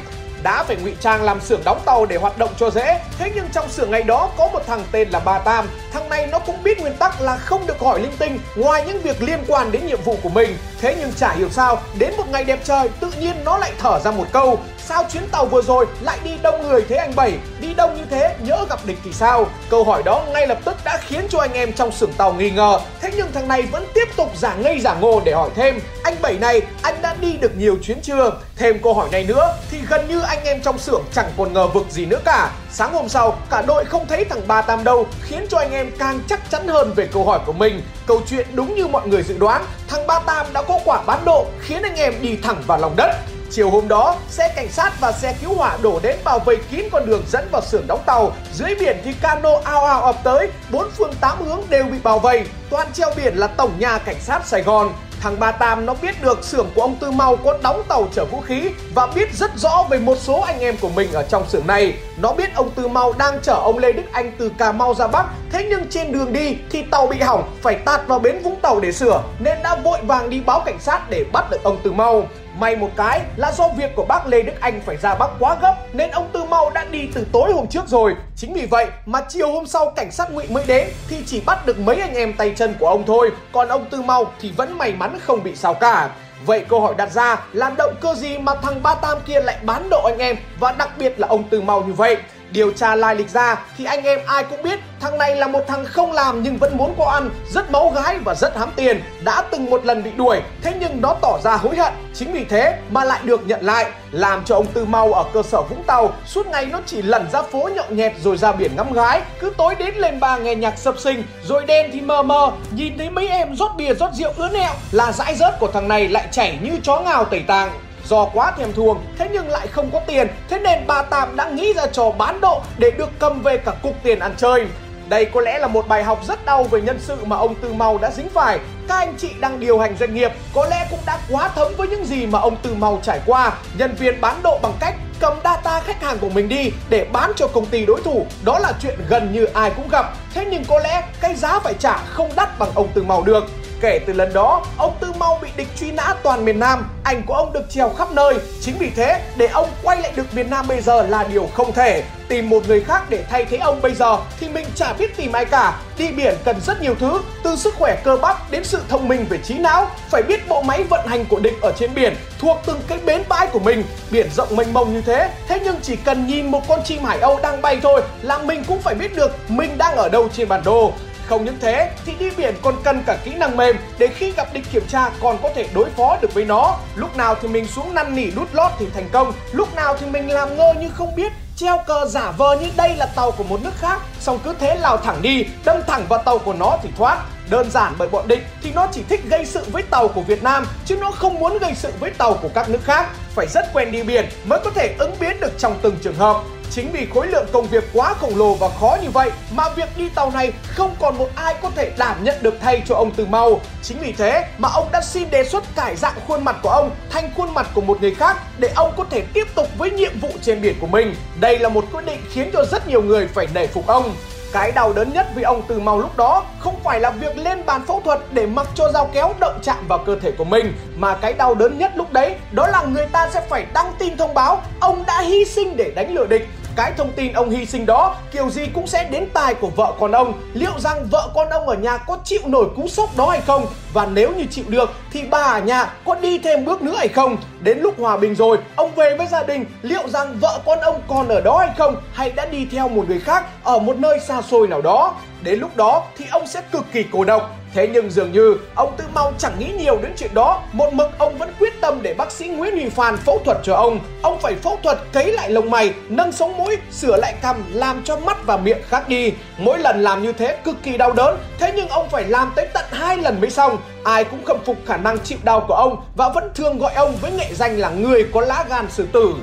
đã 0.46 0.64
phải 0.64 0.76
ngụy 0.76 0.94
trang 1.00 1.24
làm 1.24 1.42
xưởng 1.42 1.62
đóng 1.66 1.82
tàu 1.86 2.06
để 2.06 2.16
hoạt 2.16 2.38
động 2.38 2.50
cho 2.58 2.70
dễ. 2.70 3.00
Thế 3.20 3.32
nhưng 3.36 3.46
trong 3.54 3.70
xưởng 3.70 3.92
ngày 3.92 4.04
đó 4.04 4.30
có 4.38 4.48
một 4.54 4.62
thằng 4.68 4.84
tên 4.92 5.10
là 5.10 5.20
Ba 5.20 5.40
Tam. 5.40 5.68
Thằng 5.94 6.10
này 6.10 6.28
nó 6.28 6.40
cũng 6.40 6.64
biết 6.64 6.82
nguyên 6.82 6.98
tắc 6.98 7.22
là 7.22 7.38
không 7.38 7.68
được 7.68 7.80
hỏi 7.80 8.00
linh 8.00 8.18
tinh 8.20 8.40
ngoài 8.56 8.84
những 8.88 9.02
việc 9.02 9.22
liên 9.22 9.40
quan 9.48 9.72
đến 9.72 9.88
nhiệm 9.88 10.02
vụ 10.02 10.18
của 10.24 10.30
mình. 10.30 10.58
Thế 10.82 10.96
nhưng 11.00 11.14
chả 11.14 11.34
hiểu 11.34 11.50
sao, 11.50 11.82
đến 11.98 12.14
một 12.18 12.30
ngày 12.30 12.44
đẹp 12.44 12.60
trời 12.64 12.90
tự 13.00 13.12
nhiên 13.20 13.36
nó 13.46 13.58
lại 13.58 13.72
thở 13.80 14.00
ra 14.00 14.12
một 14.12 14.26
câu 14.32 14.60
Sao 14.88 15.06
chuyến 15.12 15.24
tàu 15.32 15.46
vừa 15.46 15.62
rồi 15.62 15.86
lại 16.02 16.20
đi 16.24 16.32
đông 16.42 16.68
người 16.68 16.86
thế 16.90 16.96
anh 16.96 17.16
Bảy? 17.16 17.34
Đông 17.76 17.96
như 17.96 18.04
thế 18.10 18.36
nhỡ 18.40 18.66
gặp 18.70 18.80
địch 18.86 18.98
thì 19.04 19.14
sao? 19.14 19.48
Câu 19.70 19.84
hỏi 19.84 20.04
đó 20.04 20.24
ngay 20.34 20.48
lập 20.48 20.58
tức 20.66 20.76
đã 20.86 20.98
khiến 21.08 21.26
cho 21.30 21.40
anh 21.40 21.54
em 21.54 21.74
trong 21.74 21.92
xưởng 21.92 22.14
tàu 22.14 22.34
nghi 22.34 22.50
ngờ. 22.50 22.80
Thế 23.02 23.12
nhưng 23.18 23.32
thằng 23.32 23.48
này 23.48 23.62
vẫn 23.62 23.86
tiếp 23.94 24.08
tục 24.16 24.32
giả 24.38 24.56
ngây 24.56 24.80
giả 24.80 24.94
ngô 24.94 25.22
để 25.26 25.34
hỏi 25.34 25.50
thêm. 25.56 25.80
Anh 26.04 26.16
Bảy 26.22 26.34
này, 26.40 26.62
anh 26.82 27.02
đã 27.02 27.16
đi 27.22 27.38
được 27.38 27.58
nhiều 27.58 27.78
chuyến 27.84 28.02
chưa? 28.02 28.32
Thêm 28.56 28.80
câu 28.84 28.94
hỏi 28.94 29.10
này 29.12 29.24
nữa 29.24 29.58
thì 29.72 29.78
gần 29.90 30.08
như 30.08 30.22
anh 30.22 30.44
em 30.44 30.62
trong 30.62 30.80
xưởng 30.80 31.04
chẳng 31.14 31.32
còn 31.38 31.54
ngờ 31.54 31.68
vực 31.68 31.86
gì 31.90 32.06
nữa 32.06 32.20
cả. 32.26 32.52
Sáng 32.72 32.94
hôm 32.94 33.10
sau, 33.10 33.38
cả 33.50 33.62
đội 33.62 33.86
không 33.86 34.08
thấy 34.08 34.26
thằng 34.26 34.48
Ba 34.48 34.62
Tam 34.62 34.84
đâu, 34.84 35.08
khiến 35.24 35.46
cho 35.50 35.58
anh 35.58 35.72
em 35.72 35.92
càng 36.00 36.20
chắc 36.30 36.52
chắn 36.52 36.68
hơn 36.68 36.94
về 36.96 37.08
câu 37.14 37.26
hỏi 37.26 37.40
của 37.46 37.54
mình. 37.54 37.82
Câu 38.08 38.22
chuyện 38.30 38.48
đúng 38.54 38.76
như 38.76 38.88
mọi 38.88 39.08
người 39.08 39.24
dự 39.24 39.38
đoán, 39.38 39.66
thằng 39.88 40.08
Ba 40.08 40.20
Tam 40.20 40.46
đã 40.54 40.62
có 40.62 40.80
quả 40.86 41.02
bán 41.02 41.26
độ, 41.26 41.46
khiến 41.62 41.84
anh 41.84 41.96
em 41.96 42.14
đi 42.22 42.38
thẳng 42.44 42.64
vào 42.68 42.78
lòng 42.78 42.96
đất. 42.96 43.16
Chiều 43.52 43.70
hôm 43.70 43.88
đó, 43.88 44.16
xe 44.30 44.54
cảnh 44.56 44.72
sát 44.72 44.94
và 45.00 45.12
xe 45.12 45.36
cứu 45.42 45.54
hỏa 45.54 45.78
đổ 45.82 46.00
đến 46.04 46.18
bảo 46.24 46.40
vệ 46.40 46.56
kín 46.72 46.86
con 46.92 47.06
đường 47.06 47.24
dẫn 47.28 47.48
vào 47.52 47.62
xưởng 47.62 47.88
đóng 47.88 48.02
tàu. 48.06 48.32
Dưới 48.54 48.76
biển 48.80 48.98
thì 49.04 49.14
cano 49.22 49.50
ao 49.64 49.86
ao 49.86 50.02
ập 50.02 50.16
tới, 50.24 50.50
bốn 50.72 50.92
phương 50.92 51.14
tám 51.22 51.46
hướng 51.46 51.62
đều 51.70 51.84
bị 51.84 51.98
bảo 52.04 52.20
vệ. 52.20 52.46
Toàn 52.70 52.88
treo 52.94 53.10
biển 53.16 53.36
là 53.36 53.48
tổng 53.48 53.72
nhà 53.80 53.98
cảnh 53.98 54.20
sát 54.20 54.48
Sài 54.48 54.62
Gòn. 54.62 54.94
Thằng 55.22 55.40
Ba 55.40 55.52
Tam 55.52 55.86
nó 55.86 55.94
biết 56.02 56.22
được 56.22 56.44
xưởng 56.44 56.70
của 56.76 56.82
ông 56.82 56.96
Tư 56.96 57.12
Mau 57.12 57.36
có 57.36 57.58
đóng 57.64 57.84
tàu 57.88 58.08
chở 58.14 58.26
vũ 58.26 58.42
khí 58.42 58.70
và 58.94 59.08
biết 59.08 59.34
rất 59.34 59.52
rõ 59.58 59.86
về 59.90 60.00
một 60.00 60.18
số 60.22 60.42
anh 60.42 60.60
em 60.60 60.78
của 60.82 60.90
mình 60.90 61.14
ở 61.14 61.24
trong 61.24 61.50
xưởng 61.50 61.68
này. 61.68 61.94
Nó 62.18 62.34
biết 62.34 62.56
ông 62.56 62.70
Tư 62.72 62.88
Mau 62.88 63.14
đang 63.14 63.40
chở 63.42 63.54
ông 63.54 63.78
Lê 63.78 63.92
Đức 63.92 64.04
Anh 64.12 64.32
từ 64.38 64.52
Cà 64.58 64.72
Mau 64.72 64.94
ra 64.94 65.08
Bắc, 65.08 65.26
thế 65.52 65.66
nhưng 65.70 65.90
trên 65.90 66.12
đường 66.12 66.34
đi 66.34 66.58
thì 66.70 66.84
tàu 66.92 67.08
bị 67.08 67.20
hỏng, 67.20 67.58
phải 67.62 67.76
tạt 67.76 68.08
vào 68.08 68.20
bến 68.20 68.40
Vũng 68.44 68.60
Tàu 68.62 68.80
để 68.80 68.92
sửa, 68.92 69.24
nên 69.40 69.64
đã 69.64 69.76
vội 69.76 70.00
vàng 70.04 70.30
đi 70.30 70.42
báo 70.46 70.62
cảnh 70.66 70.80
sát 70.80 71.10
để 71.10 71.26
bắt 71.34 71.52
được 71.52 71.64
ông 71.64 71.78
Tư 71.84 71.92
Mau. 71.92 72.28
May 72.60 72.76
một 72.76 72.90
cái 72.96 73.22
là 73.36 73.52
do 73.52 73.68
việc 73.78 73.96
của 73.96 74.06
bác 74.06 74.28
Lê 74.28 74.42
Đức 74.42 74.54
Anh 74.60 74.82
phải 74.86 74.98
ra 74.98 75.16
Bắc 75.16 75.30
quá 75.40 75.58
gấp 75.62 75.76
nên 75.94 76.12
ông 76.12 76.30
Tư 76.34 76.44
Mau 76.44 76.70
đã 76.70 76.86
đi 76.92 77.08
từ 77.14 77.28
tối 77.32 77.52
hôm 77.54 77.68
trước 77.68 77.88
rồi. 77.88 78.16
Chính 78.36 78.54
vì 78.54 78.66
vậy 78.66 78.88
mà 79.06 79.22
chiều 79.30 79.52
hôm 79.52 79.66
sau 79.66 79.90
cảnh 79.96 80.12
sát 80.12 80.32
ngụy 80.32 80.48
mới 80.50 80.64
đến 80.68 80.88
thì 81.08 81.24
chỉ 81.26 81.42
bắt 81.46 81.66
được 81.66 81.80
mấy 81.80 81.96
anh 81.96 82.14
em 82.14 82.34
tay 82.34 82.54
chân 82.56 82.76
của 82.80 82.88
ông 82.88 83.04
thôi. 83.08 83.32
Còn 83.52 83.68
ông 83.68 83.86
Tư 83.90 84.02
Mau 84.02 84.32
thì 84.42 84.52
vẫn 84.58 84.78
may 84.78 84.94
mắn 84.94 85.20
không 85.22 85.44
bị 85.44 85.56
sao 85.56 85.74
cả. 85.74 86.10
Vậy 86.46 86.66
câu 86.70 86.82
hỏi 86.82 86.94
đặt 86.98 87.12
ra 87.12 87.46
là 87.54 87.72
động 87.78 87.96
cơ 88.02 88.14
gì 88.16 88.38
mà 88.38 88.56
thằng 88.56 88.84
Ba 88.84 88.96
Tam 88.96 89.18
kia 89.26 89.42
lại 89.42 89.58
bán 89.62 89.90
độ 89.90 90.04
anh 90.06 90.18
em, 90.18 90.38
và 90.60 90.72
đặc 90.72 90.90
biệt 90.98 91.20
là 91.20 91.28
ông 91.28 91.44
Tư 91.44 91.62
Mau 91.62 91.82
như 91.82 91.94
vậy? 91.94 92.18
Điều 92.52 92.72
tra 92.72 92.96
lai 92.96 93.16
lịch 93.16 93.30
ra 93.30 93.56
thì 93.78 93.86
anh 93.86 94.04
em 94.04 94.20
ai 94.28 94.44
cũng 94.44 94.64
biết 94.64 94.80
thằng 95.00 95.18
này 95.18 95.36
là 95.36 95.48
một 95.48 95.60
thằng 95.68 95.86
không 95.86 96.12
làm 96.12 96.44
nhưng 96.44 96.58
vẫn 96.58 96.78
muốn 96.78 96.96
có 96.98 97.06
ăn, 97.06 97.30
rất 97.52 97.72
máu 97.72 97.90
gái 97.96 98.18
và 98.18 98.36
rất 98.36 98.58
hám 98.58 98.70
tiền, 98.76 99.02
đã 99.24 99.44
từng 99.52 99.70
một 99.70 99.86
lần 99.86 100.04
bị 100.04 100.12
đuổi, 100.18 100.42
thế 100.62 100.74
nhưng 100.80 101.02
nó 101.02 101.16
tỏ 101.22 101.40
ra 101.44 101.56
hối 101.56 101.76
hận. 101.76 101.94
Chính 102.14 102.34
vì 102.34 102.46
thế 102.46 102.78
mà 102.90 103.04
lại 103.04 103.20
được 103.24 103.48
nhận 103.48 103.66
lại, 103.66 103.92
làm 104.12 104.44
cho 104.46 104.56
ông 104.56 104.68
Tư 104.68 104.86
Mau 104.86 105.14
ở 105.14 105.26
cơ 105.34 105.44
sở 105.44 105.62
Vũng 105.62 105.84
Tàu 105.84 106.14
suốt 106.26 106.48
ngày 106.48 106.66
nó 106.66 106.80
chỉ 106.86 107.02
lẩn 107.02 107.32
ra 107.32 107.42
phố 107.42 107.70
nhậu 107.76 107.86
nhẹt 107.90 108.14
rồi 108.24 108.38
ra 108.38 108.52
biển 108.52 108.72
ngắm 108.76 108.94
gái, 108.94 109.22
cứ 109.40 109.54
tối 109.58 109.76
đến 109.76 109.96
lên 109.96 110.20
ba 110.20 110.38
nghe 110.38 110.56
nhạc 110.56 110.78
sập 110.78 111.00
sinh, 111.00 111.24
rồi 111.44 111.66
đen 111.66 111.90
thì 111.94 112.02
mờ 112.02 112.24
mờ, 112.24 112.52
nhìn 112.72 112.98
thấy 112.98 113.10
mấy 113.10 113.28
em 113.28 113.56
rót 113.56 113.72
bia 113.78 113.94
rót 113.94 114.14
rượu 114.14 114.34
ứa 114.38 114.50
nẹo 114.50 114.74
là 114.92 115.12
dãi 115.12 115.36
rớt 115.36 115.60
của 115.60 115.68
thằng 115.68 115.88
này 115.88 116.08
lại 116.08 116.28
chảy 116.32 116.58
như 116.62 116.72
chó 116.84 117.00
ngào 117.00 117.26
tẩy 117.26 117.44
tàng 117.48 117.70
do 118.10 118.26
quá 118.34 118.52
thèm 118.52 118.74
thuồng, 118.74 119.06
thế 119.18 119.30
nhưng 119.34 119.50
lại 119.50 119.68
không 119.68 119.90
có 119.94 120.00
tiền 120.00 120.28
thế 120.50 120.60
nên 120.60 120.88
bà 120.88 121.02
tạm 121.02 121.36
đã 121.36 121.50
nghĩ 121.50 121.74
ra 121.74 121.86
trò 121.88 122.12
bán 122.12 122.42
độ 122.42 122.62
để 122.78 122.92
được 122.92 123.10
cầm 123.20 123.42
về 123.42 123.58
cả 123.58 123.72
cục 123.82 124.04
tiền 124.04 124.20
ăn 124.20 124.34
chơi 124.38 124.68
đây 125.10 125.26
có 125.26 125.42
lẽ 125.42 125.60
là 125.60 125.68
một 125.68 125.88
bài 125.88 126.04
học 126.04 126.20
rất 126.28 126.46
đau 126.46 126.64
về 126.64 126.82
nhân 126.82 127.00
sự 127.00 127.26
mà 127.26 127.36
ông 127.36 127.56
Tư 127.56 127.74
Mau 127.74 127.98
đã 127.98 128.12
dính 128.12 128.30
phải. 128.30 128.60
Các 128.88 128.96
anh 128.96 129.14
chị 129.18 129.30
đang 129.40 129.60
điều 129.60 129.80
hành 129.80 129.98
doanh 129.98 130.14
nghiệp, 130.14 130.32
có 130.54 130.68
lẽ 130.68 130.88
cũng 130.90 131.00
đã 131.06 131.20
quá 131.30 131.50
thấm 131.56 131.74
với 131.78 131.88
những 131.88 132.06
gì 132.06 132.26
mà 132.26 132.40
ông 132.40 132.56
Tư 132.56 132.74
Mau 132.74 133.00
trải 133.04 133.20
qua. 133.26 133.54
Nhân 133.78 133.96
viên 134.00 134.22
bán 134.22 134.44
độ 134.44 134.60
bằng 134.62 134.74
cách 134.80 134.96
cầm 135.20 135.34
data 135.44 135.80
khách 135.80 136.02
hàng 136.02 136.18
của 136.20 136.30
mình 136.30 136.50
đi 136.50 136.72
để 136.90 137.08
bán 137.12 137.32
cho 137.36 137.48
công 137.48 137.66
ty 137.66 137.86
đối 137.86 138.02
thủ. 138.02 138.26
Đó 138.44 138.60
là 138.60 138.74
chuyện 138.82 139.00
gần 139.10 139.34
như 139.34 139.46
ai 139.46 139.72
cũng 139.76 139.90
gặp. 139.90 140.14
Thế 140.34 140.46
nhưng 140.52 140.66
có 140.66 140.80
lẽ 140.80 141.04
cái 141.22 141.36
giá 141.36 141.60
phải 141.60 141.74
trả 141.80 141.98
không 141.98 142.30
đắt 142.36 142.60
bằng 142.60 142.70
ông 142.76 142.88
Tư 142.94 143.04
Mau 143.04 143.24
được. 143.24 143.44
Kể 143.82 144.00
từ 144.06 144.14
lần 144.14 144.34
đó, 144.34 144.66
ông 144.78 144.98
Tư 145.00 145.14
Mau 145.18 145.40
bị 145.42 145.50
địch 145.58 145.68
truy 145.80 145.92
nã 145.92 146.14
toàn 146.24 146.46
miền 146.46 146.60
Nam, 146.60 146.90
ảnh 147.04 147.24
của 147.24 147.34
ông 147.34 147.54
được 147.54 147.70
treo 147.70 147.90
khắp 147.90 148.12
nơi. 148.12 148.34
Chính 148.62 148.78
vì 148.80 148.90
thế, 148.96 149.22
để 149.38 149.48
ông 149.48 149.70
quay 149.84 150.02
lại 150.02 150.12
được 150.16 150.34
miền 150.34 150.50
Nam 150.50 150.68
bây 150.68 150.82
giờ 150.82 151.02
là 151.08 151.24
điều 151.24 151.50
không 151.54 151.74
thể. 151.74 152.04
Tìm 152.28 152.50
một 152.50 152.68
người 152.68 152.84
khác 152.84 153.10
để 153.10 153.24
thay 153.30 153.46
thế 153.46 153.58
ông 153.58 153.82
bây 153.82 153.96
giờ 153.96 154.18
thì 154.40 154.50
mình 154.50 154.66
chả 154.76 154.94
biết 154.94 155.18
tìm 155.18 155.32
ai 155.32 155.46
cả. 155.46 155.80
Đi 155.98 156.12
biển 156.12 156.36
cần 156.46 156.62
rất 156.62 156.82
nhiều 156.82 156.96
thứ, 157.00 157.22
từ 157.44 157.56
sức 157.56 157.74
khỏe 157.78 158.02
cơ 158.04 158.18
bắp 158.18 158.52
đến 158.52 158.64
sự 158.64 158.82
thông 158.90 159.08
minh 159.08 159.26
về 159.30 159.38
trí 159.38 159.54
não. 159.54 159.88
Phải 160.10 160.24
biết 160.24 160.48
bộ 160.48 160.62
máy 160.62 160.84
vận 160.84 161.08
hành 161.08 161.26
của 161.26 161.40
địch 161.40 161.62
ở 161.62 161.72
trên 161.78 161.94
biển, 161.94 162.16
thuộc 162.40 162.58
từng 162.66 162.80
cái 162.88 162.98
bến 163.06 163.24
bãi 163.30 163.48
của 163.48 163.60
mình. 163.60 163.84
Biển 164.12 164.30
rộng 164.36 164.56
mênh 164.56 164.74
mông 164.74 164.94
như 164.94 165.02
thế, 165.02 165.30
thế 165.48 165.60
nhưng 165.64 165.76
chỉ 165.82 165.96
cần 165.96 166.28
nhìn 166.28 166.52
một 166.52 166.68
con 166.68 166.80
chim 166.84 167.04
hải 167.04 167.20
âu 167.20 167.40
đang 167.44 167.62
bay 167.62 167.80
thôi 167.84 168.02
là 168.22 168.38
mình 168.38 168.64
cũng 168.68 168.82
phải 168.82 168.96
biết 168.96 169.16
được 169.16 169.32
mình 169.48 169.78
đang 169.78 169.96
ở 169.96 170.10
đâu 170.10 170.28
trên 170.34 170.48
bản 170.48 170.62
đồ. 170.64 170.92
Không 171.28 171.46
những 171.46 171.58
thế 171.62 171.92
thì 172.06 172.14
đi 172.20 172.30
biển 172.38 172.56
còn 172.62 172.76
cần 172.84 173.04
cả 173.06 173.18
kỹ 173.24 173.34
năng 173.36 173.58
mềm 173.58 173.76
để 173.98 174.08
khi 174.08 174.32
gặp 174.32 174.54
địch 174.54 174.64
kiểm 174.72 174.84
tra 174.88 175.10
còn 175.22 175.38
có 175.44 175.50
thể 175.56 175.68
đối 175.74 175.90
phó 175.90 176.18
được 176.22 176.34
với 176.34 176.46
nó. 176.46 176.78
Lúc 176.96 177.18
nào 177.18 177.36
thì 177.42 177.48
mình 177.48 177.68
xuống 177.68 177.94
năn 177.94 178.16
nỉ 178.16 178.32
đút 178.32 178.48
lót 178.54 178.72
thì 178.80 178.86
thành 178.94 179.10
công, 179.12 179.34
lúc 179.52 179.76
nào 179.76 179.98
thì 180.00 180.06
mình 180.06 180.30
làm 180.30 180.58
ngơ 180.58 180.74
như 180.82 180.90
không 180.90 181.16
biết 181.16 181.32
treo 181.56 181.78
cờ 181.88 182.06
giả 182.06 182.32
vờ 182.32 182.56
như 182.56 182.68
đây 182.78 182.96
là 182.96 183.06
tàu 183.06 183.32
của 183.32 183.44
một 183.44 183.60
nước 183.64 183.74
khác 183.78 184.02
xong 184.20 184.40
cứ 184.44 184.56
thế 184.60 184.76
lao 184.76 184.98
thẳng 184.98 185.22
đi 185.22 185.46
đâm 185.66 185.78
thẳng 185.88 186.06
vào 186.10 186.24
tàu 186.24 186.38
của 186.38 186.54
nó 186.54 186.78
thì 186.84 186.90
thoát 186.98 187.26
Đơn 187.50 187.72
giản 187.72 187.94
bởi 187.98 188.08
bọn 188.08 188.28
địch 188.28 188.44
thì 188.64 188.72
nó 188.72 188.88
chỉ 188.92 189.02
thích 189.10 189.22
gây 189.30 189.46
sự 189.46 189.66
với 189.72 189.84
tàu 189.84 190.08
của 190.08 190.22
Việt 190.22 190.44
Nam 190.44 190.66
chứ 190.86 190.96
nó 190.96 191.12
không 191.12 191.40
muốn 191.40 191.58
gây 191.58 191.74
sự 191.76 191.92
với 192.00 192.12
tàu 192.12 192.34
của 192.34 192.50
các 192.54 192.70
nước 192.70 192.80
khác. 192.84 193.10
Phải 193.36 193.48
rất 193.48 193.74
quen 193.74 193.92
đi 193.92 194.04
biển 194.04 194.26
mới 194.46 194.60
có 194.64 194.70
thể 194.70 194.96
ứng 195.00 195.16
biến 195.20 195.40
được 195.40 195.52
trong 195.58 195.80
từng 195.82 195.96
trường 196.02 196.16
hợp. 196.16 196.42
Chính 196.76 196.92
vì 196.92 197.08
khối 197.14 197.28
lượng 197.28 197.48
công 197.54 197.68
việc 197.68 197.84
quá 197.94 198.14
khổng 198.14 198.38
lồ 198.38 198.54
và 198.54 198.70
khó 198.80 198.98
như 199.04 199.10
vậy 199.10 199.32
mà 199.52 199.70
việc 199.70 199.98
đi 199.98 200.10
tàu 200.10 200.32
này 200.32 200.54
không 200.68 200.96
còn 201.00 201.18
một 201.18 201.30
ai 201.36 201.56
có 201.62 201.70
thể 201.76 201.92
đảm 201.98 202.24
nhận 202.24 202.36
được 202.42 202.58
thay 202.62 202.84
cho 202.88 202.96
ông 202.96 203.12
Từ 203.16 203.26
Mau. 203.26 203.60
Chính 203.84 204.00
vì 204.00 204.12
thế 204.12 204.46
mà 204.58 204.70
ông 204.70 204.88
đã 204.92 205.02
xin 205.02 205.30
đề 205.30 205.44
xuất 205.44 205.64
cải 205.76 205.96
dạng 205.96 206.14
khuôn 206.28 206.44
mặt 206.44 206.56
của 206.64 206.70
ông 206.70 206.92
thành 207.10 207.30
khuôn 207.38 207.54
mặt 207.54 207.68
của 207.74 207.82
một 207.82 208.02
người 208.02 208.16
khác 208.16 208.38
để 208.58 208.72
ông 208.76 208.94
có 208.98 209.06
thể 209.10 209.24
tiếp 209.34 209.48
tục 209.56 209.68
với 209.78 209.92
nhiệm 209.92 210.20
vụ 210.20 210.30
trên 210.42 210.62
biển 210.62 210.76
của 210.82 210.88
mình. 210.88 211.16
Đây 211.40 211.60
là 211.60 211.70
một 211.70 211.86
quyết 211.92 212.06
định 212.06 212.20
khiến 212.32 212.50
cho 212.54 212.66
rất 212.72 212.88
nhiều 212.88 213.02
người 213.02 213.28
phải 213.28 213.48
nể 213.54 213.68
phục 213.68 213.88
ông. 213.88 214.16
Cái 214.54 214.72
đau 214.72 214.94
đớn 214.94 215.14
nhất 215.14 215.28
vì 215.36 215.44
ông 215.44 215.62
Từ 215.68 215.80
Mau 215.80 216.00
lúc 216.00 216.18
đó 216.18 216.44
không 216.60 216.76
phải 216.84 217.00
là 217.00 217.10
việc 217.10 217.38
lên 217.38 217.66
bàn 217.66 217.86
phẫu 217.88 218.02
thuật 218.06 218.20
để 218.32 218.46
mặc 218.46 218.68
cho 218.76 218.92
dao 218.92 219.10
kéo 219.14 219.34
động 219.40 219.60
chạm 219.64 219.88
vào 219.88 220.00
cơ 220.06 220.16
thể 220.22 220.32
của 220.32 220.44
mình, 220.44 220.74
mà 220.96 221.16
cái 221.16 221.34
đau 221.34 221.56
đớn 221.56 221.78
nhất 221.78 221.92
lúc 221.96 222.14
đấy 222.14 222.36
đó 222.52 222.68
là 222.68 222.84
người 222.84 223.06
ta 223.06 223.30
sẽ 223.34 223.42
phải 223.50 223.66
đăng 223.74 223.94
tin 224.00 224.18
thông 224.18 224.34
báo 224.34 224.62
ông 224.80 225.04
đã 225.08 225.22
hy 225.22 225.46
sinh 225.46 225.78
để 225.78 225.92
đánh 225.96 226.14
lừa 226.14 226.26
địch 226.26 226.48
cái 226.76 226.94
thông 226.98 227.14
tin 227.14 227.34
ông 227.34 227.50
hy 227.50 227.66
sinh 227.66 227.86
đó, 227.86 228.16
kiểu 228.32 228.50
gì 228.50 228.66
cũng 228.74 228.88
sẽ 228.88 229.10
đến 229.12 229.30
tai 229.34 229.54
của 229.54 229.70
vợ 229.76 229.94
con 230.00 230.12
ông. 230.12 230.34
Liệu 230.54 230.80
rằng 230.80 231.08
vợ 231.12 231.30
con 231.36 231.50
ông 231.50 231.68
ở 231.68 231.76
nhà 231.76 231.98
có 231.98 232.18
chịu 232.24 232.42
nổi 232.46 232.66
cú 232.76 232.88
sốc 232.88 233.18
đó 233.18 233.30
hay 233.30 233.42
không? 233.42 233.66
Và 233.96 234.06
nếu 234.06 234.32
như 234.38 234.46
chịu 234.52 234.66
được 234.68 234.90
thì 235.12 235.24
bà 235.30 235.42
ở 235.42 235.60
nhà 235.60 235.94
có 236.06 236.16
đi 236.16 236.40
thêm 236.40 236.66
bước 236.66 236.82
nữa 236.82 236.96
hay 236.98 237.08
không? 237.08 237.38
Đến 237.62 237.80
lúc 237.80 238.00
hòa 238.00 238.18
bình 238.18 238.36
rồi 238.36 238.58
ông 238.76 238.96
về 238.96 239.16
với 239.18 239.28
gia 239.28 239.44
đình 239.44 239.66
liệu 239.82 240.08
rằng 240.08 240.38
vợ 240.42 240.60
con 240.66 240.80
ông 240.80 241.02
còn 241.08 241.28
ở 241.28 241.42
đó 241.42 241.58
hay 241.58 241.70
không? 241.78 242.02
Hay 242.14 242.32
đã 242.32 242.46
đi 242.46 242.68
theo 242.72 242.88
một 242.88 243.10
người 243.10 243.20
khác 243.20 243.46
ở 243.64 243.80
một 243.80 243.98
nơi 243.98 244.20
xa 244.20 244.42
xôi 244.42 244.68
nào 244.68 244.82
đó? 244.82 245.16
Đến 245.42 245.60
lúc 245.60 245.78
đó 245.78 246.04
thì 246.18 246.26
ông 246.32 246.48
sẽ 246.48 246.62
cực 246.72 246.86
kỳ 246.92 247.06
cô 247.12 247.24
độc. 247.24 247.56
Thế 247.74 247.90
nhưng 247.94 248.12
dường 248.12 248.32
như 248.32 248.58
ông 248.76 248.94
Tư 248.98 249.04
Mau 249.14 249.34
chẳng 249.38 249.60
nghĩ 249.60 249.72
nhiều 249.80 250.00
đến 250.02 250.14
chuyện 250.18 250.34
đó. 250.34 250.62
Một 250.72 250.94
mực 250.94 251.18
ông 251.18 251.38
vẫn 251.38 251.54
quyết 251.60 251.82
tâm 251.82 252.00
để 252.02 252.14
bác 252.14 252.32
sĩ 252.32 252.48
Nguyễn 252.48 252.72
Huy 252.72 252.90
Phan 252.90 253.18
phẫu 253.18 253.42
thuật 253.46 253.58
cho 253.64 253.76
ông. 253.76 254.00
Ông 254.22 254.40
phải 254.40 254.56
phẫu 254.56 254.78
thuật 254.84 254.98
cấy 255.14 255.34
lại 255.34 255.50
lông 255.50 255.72
mày, 255.72 255.94
nâng 256.10 256.32
sống 256.32 256.58
mũi, 256.58 256.78
sửa 256.92 257.18
lại 257.18 257.34
cằm 257.42 257.64
Làm 257.74 258.02
cho 258.04 258.18
mắt 258.18 258.38
và 258.46 258.58
miệng 258.58 258.82
khác 258.90 259.10
đi. 259.10 259.34
Mỗi 259.58 259.80
lần 259.80 260.02
làm 260.04 260.24
như 260.24 260.32
thế 260.32 260.58
cực 260.64 260.76
kỳ 260.84 260.98
đau 260.98 261.14
đớn. 261.14 261.38
Thế 261.60 261.74
nhưng 261.76 261.88
ông 261.88 262.10
phải 262.10 262.24
làm 262.24 262.52
tới 262.56 262.68
tận 262.74 262.86
hai 262.92 263.18
lần 263.18 263.42
mới 263.42 263.50
xong. 263.50 263.78
Ai 264.04 264.24
cũng 264.24 264.46
khâm 264.46 264.58
phục 264.66 264.78
khả 264.86 264.98
năng 264.98 265.20
chịu 265.20 265.38
đau 265.44 265.66
của 265.68 265.74
ông 265.74 266.04
Và 266.16 266.30
vẫn 266.30 266.52
thường 266.56 266.78
gọi 266.78 266.94
ông 266.94 267.16
với 267.22 267.32
nghệ 267.32 267.54
danh 267.54 267.78
là 267.78 267.90
người 267.90 268.26
có 268.34 268.42
lá 268.42 268.66
gan 268.70 268.86
xử 268.90 269.06
tử 269.12 269.36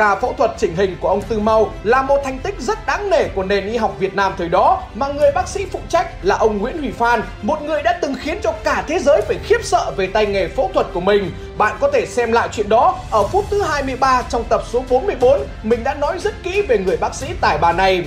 Ca 0.00 0.14
phẫu 0.14 0.34
thuật 0.38 0.50
chỉnh 0.58 0.76
hình 0.76 0.96
của 1.00 1.08
ông 1.08 1.22
Tư 1.22 1.38
Mau 1.38 1.70
là 1.84 2.02
một 2.02 2.20
thành 2.24 2.38
tích 2.38 2.54
rất 2.58 2.86
đáng 2.86 3.10
nể 3.10 3.28
của 3.28 3.42
nền 3.42 3.66
y 3.66 3.76
học 3.76 3.94
Việt 3.98 4.14
Nam 4.14 4.32
thời 4.38 4.48
đó 4.48 4.82
mà 4.94 5.08
người 5.08 5.32
bác 5.32 5.48
sĩ 5.48 5.66
phụ 5.72 5.80
trách 5.88 6.06
là 6.22 6.36
ông 6.36 6.58
Nguyễn 6.58 6.78
Huy 6.78 6.90
Phan, 6.90 7.22
một 7.42 7.62
người 7.62 7.82
đã 7.82 7.98
từng 8.02 8.14
khiến 8.20 8.38
cho 8.42 8.52
cả 8.64 8.84
thế 8.88 8.98
giới 8.98 9.22
phải 9.22 9.36
khiếp 9.44 9.64
sợ 9.64 9.92
về 9.96 10.06
tay 10.06 10.26
nghề 10.26 10.48
phẫu 10.48 10.70
thuật 10.74 10.86
của 10.92 11.00
mình. 11.00 11.32
Bạn 11.58 11.76
có 11.80 11.90
thể 11.92 12.06
xem 12.06 12.32
lại 12.32 12.48
chuyện 12.52 12.68
đó 12.68 12.98
ở 13.10 13.22
phút 13.22 13.44
thứ 13.50 13.62
23 13.62 14.22
trong 14.28 14.44
tập 14.48 14.62
số 14.72 14.84
44, 14.90 15.40
mình 15.62 15.84
đã 15.84 15.94
nói 15.94 16.18
rất 16.18 16.42
kỹ 16.42 16.62
về 16.62 16.78
người 16.78 16.96
bác 16.96 17.14
sĩ 17.14 17.26
tài 17.40 17.58
bà 17.58 17.72
này. 17.72 18.04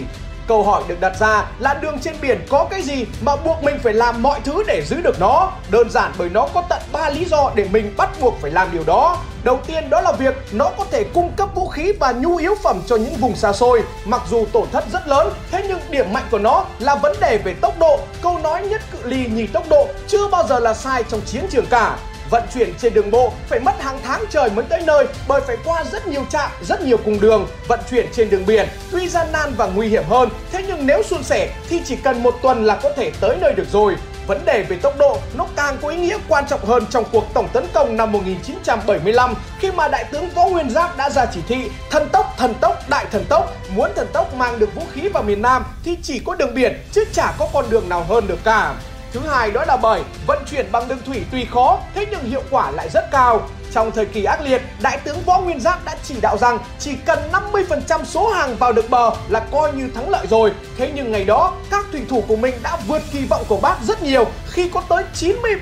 Câu 0.48 0.63
hỏi 0.63 0.84
được 0.88 1.00
đặt 1.00 1.13
ra 1.19 1.45
là 1.60 1.74
đường 1.74 2.00
trên 2.00 2.16
biển 2.22 2.45
có 2.50 2.68
cái 2.69 2.81
gì 2.81 3.06
mà 3.22 3.36
buộc 3.36 3.63
mình 3.63 3.80
phải 3.84 3.94
làm 3.94 4.22
mọi 4.22 4.40
thứ 4.44 4.63
để 4.68 4.81
giữ 4.86 5.01
được 5.01 5.19
nó? 5.19 5.51
Đơn 5.72 5.90
giản 5.90 6.12
bởi 6.18 6.30
nó 6.30 6.48
có 6.54 6.63
tận 6.69 6.81
3 6.92 7.10
lý 7.10 7.25
do 7.25 7.51
để 7.56 7.68
mình 7.72 7.94
bắt 7.98 8.10
buộc 8.22 8.34
phải 8.42 8.51
làm 8.51 8.68
điều 8.72 8.84
đó. 8.84 9.18
Đầu 9.44 9.60
tiên 9.68 9.90
đó 9.90 10.01
là 10.01 10.12
việc 10.12 10.36
nó 10.51 10.69
có 10.78 10.86
thể 10.92 11.04
cung 11.13 11.31
cấp 11.38 11.50
vũ 11.56 11.68
khí 11.68 11.92
và 12.00 12.12
nhu 12.12 12.38
yếu 12.38 12.56
phẩm 12.63 12.81
cho 12.88 12.95
những 12.95 13.16
vùng 13.16 13.36
xa 13.36 13.54
xôi. 13.54 13.84
Mặc 14.06 14.22
dù 14.30 14.45
tổn 14.51 14.68
thất 14.72 14.84
rất 14.94 15.07
lớn, 15.07 15.34
thế 15.51 15.66
nhưng 15.68 15.80
điểm 15.90 16.13
mạnh 16.13 16.25
của 16.31 16.40
nó 16.40 16.66
là 16.80 16.96
vấn 16.96 17.16
đề 17.22 17.38
về 17.38 17.54
tốc 17.54 17.80
độ. 17.80 18.00
Câu 18.22 18.39
nói 18.39 18.62
nhất 18.62 18.81
cự 18.92 19.00
ly 19.04 19.25
nhì 19.28 19.48
tốc 19.48 19.63
độ 19.69 19.88
chưa 20.07 20.28
bao 20.28 20.48
giờ 20.48 20.60
là 20.60 20.74
sai 20.74 21.04
trong 21.10 21.22
chiến 21.22 21.46
trường 21.51 21.66
cả 21.66 21.98
vận 22.33 22.44
chuyển 22.53 22.74
trên 22.77 22.94
đường 22.94 23.12
bộ 23.12 23.33
phải 23.47 23.59
mất 23.59 23.81
hàng 23.81 24.00
tháng 24.03 24.25
trời 24.30 24.50
mới 24.50 24.65
tới 24.69 24.81
nơi 24.85 25.06
bởi 25.27 25.41
phải 25.47 25.57
qua 25.65 25.83
rất 25.91 26.07
nhiều 26.07 26.25
trạm, 26.30 26.51
rất 26.62 26.81
nhiều 26.81 26.97
cung 26.97 27.19
đường. 27.19 27.47
Vận 27.68 27.80
chuyển 27.89 28.06
trên 28.13 28.30
đường 28.30 28.45
biển 28.45 28.68
tuy 28.91 29.07
gian 29.07 29.27
nan 29.31 29.53
và 29.57 29.68
nguy 29.68 29.88
hiểm 29.88 30.03
hơn, 30.09 30.30
thế 30.51 30.63
nhưng 30.68 30.88
nếu 30.88 31.03
suôn 31.03 31.24
sẻ 31.24 31.53
thì 31.69 31.81
chỉ 31.85 31.95
cần 31.95 32.24
một 32.24 32.35
tuần 32.41 32.65
là 32.65 32.80
có 32.83 32.89
thể 32.95 33.12
tới 33.19 33.38
nơi 33.41 33.53
được 33.53 33.68
rồi. 33.71 33.95
Vấn 34.27 34.45
đề 34.45 34.63
về 34.63 34.75
tốc 34.81 34.94
độ 34.97 35.18
nó 35.38 35.47
càng 35.56 35.77
có 35.81 35.89
ý 35.89 35.97
nghĩa 35.97 36.18
quan 36.27 36.44
trọng 36.50 36.65
hơn 36.65 36.85
trong 36.89 37.03
cuộc 37.12 37.33
tổng 37.33 37.47
tấn 37.53 37.65
công 37.74 37.97
năm 37.97 38.12
1975 38.12 39.33
khi 39.59 39.71
mà 39.71 39.88
đại 39.88 40.03
tướng 40.12 40.29
Võ 40.29 40.45
Nguyên 40.45 40.69
Giáp 40.69 40.97
đã 40.97 41.09
ra 41.09 41.25
chỉ 41.33 41.39
thị 41.47 41.69
thần 41.89 42.09
tốc, 42.12 42.33
thần 42.38 42.53
tốc, 42.62 42.89
đại 42.89 43.06
thần 43.12 43.25
tốc. 43.29 43.53
Muốn 43.75 43.91
thần 43.95 44.07
tốc 44.13 44.36
mang 44.36 44.59
được 44.59 44.75
vũ 44.75 44.81
khí 44.94 45.09
vào 45.09 45.24
miền 45.24 45.41
Nam 45.41 45.63
thì 45.83 45.97
chỉ 46.03 46.19
có 46.19 46.36
đường 46.36 46.53
biển 46.53 46.79
chứ 46.91 47.03
chả 47.13 47.33
có 47.39 47.47
con 47.53 47.65
đường 47.69 47.89
nào 47.89 48.06
hơn 48.09 48.27
được 48.27 48.39
cả. 48.44 48.75
Thứ 49.13 49.19
hai 49.19 49.51
đó 49.51 49.65
là 49.68 49.77
bởi 49.77 50.01
vận 50.27 50.44
chuyển 50.51 50.71
bằng 50.71 50.88
đường 50.88 50.98
thủy 51.06 51.24
tuy 51.31 51.45
khó, 51.45 51.80
thế 51.95 52.06
nhưng 52.12 52.24
hiệu 52.24 52.44
quả 52.50 52.71
lại 52.71 52.89
rất 52.89 53.12
cao. 53.12 53.50
Trong 53.74 53.92
thời 53.92 54.06
kỳ 54.06 54.24
ác 54.24 54.42
liệt, 54.42 54.62
Đại 54.81 54.98
tướng 55.04 55.18
Võ 55.25 55.40
Nguyên 55.40 55.60
Giáp 55.60 55.86
đã 55.86 55.96
chỉ 56.04 56.16
đạo 56.22 56.38
rằng 56.38 56.60
chỉ 56.80 56.92
cần 57.06 57.20
50% 57.54 58.04
số 58.06 58.30
hàng 58.30 58.56
vào 58.56 58.74
được 58.74 58.90
bờ 58.90 59.12
là 59.30 59.40
coi 59.40 59.74
như 59.74 59.90
thắng 59.96 60.10
lợi 60.10 60.28
rồi. 60.28 60.52
Thế 60.78 60.92
nhưng 60.96 61.12
ngày 61.12 61.25
đó, 61.25 61.54
các 61.72 61.86
thủy 61.92 62.02
thủ 62.10 62.24
của 62.28 62.36
mình 62.36 62.54
đã 62.64 62.78
vượt 62.88 63.02
kỳ 63.12 63.25
vọng 63.25 63.44
của 63.48 63.58
bác 63.58 63.75
rất 63.84 64.04
nhiều 64.04 64.25
khi 64.50 64.70
có 64.70 64.81
tới 64.90 65.04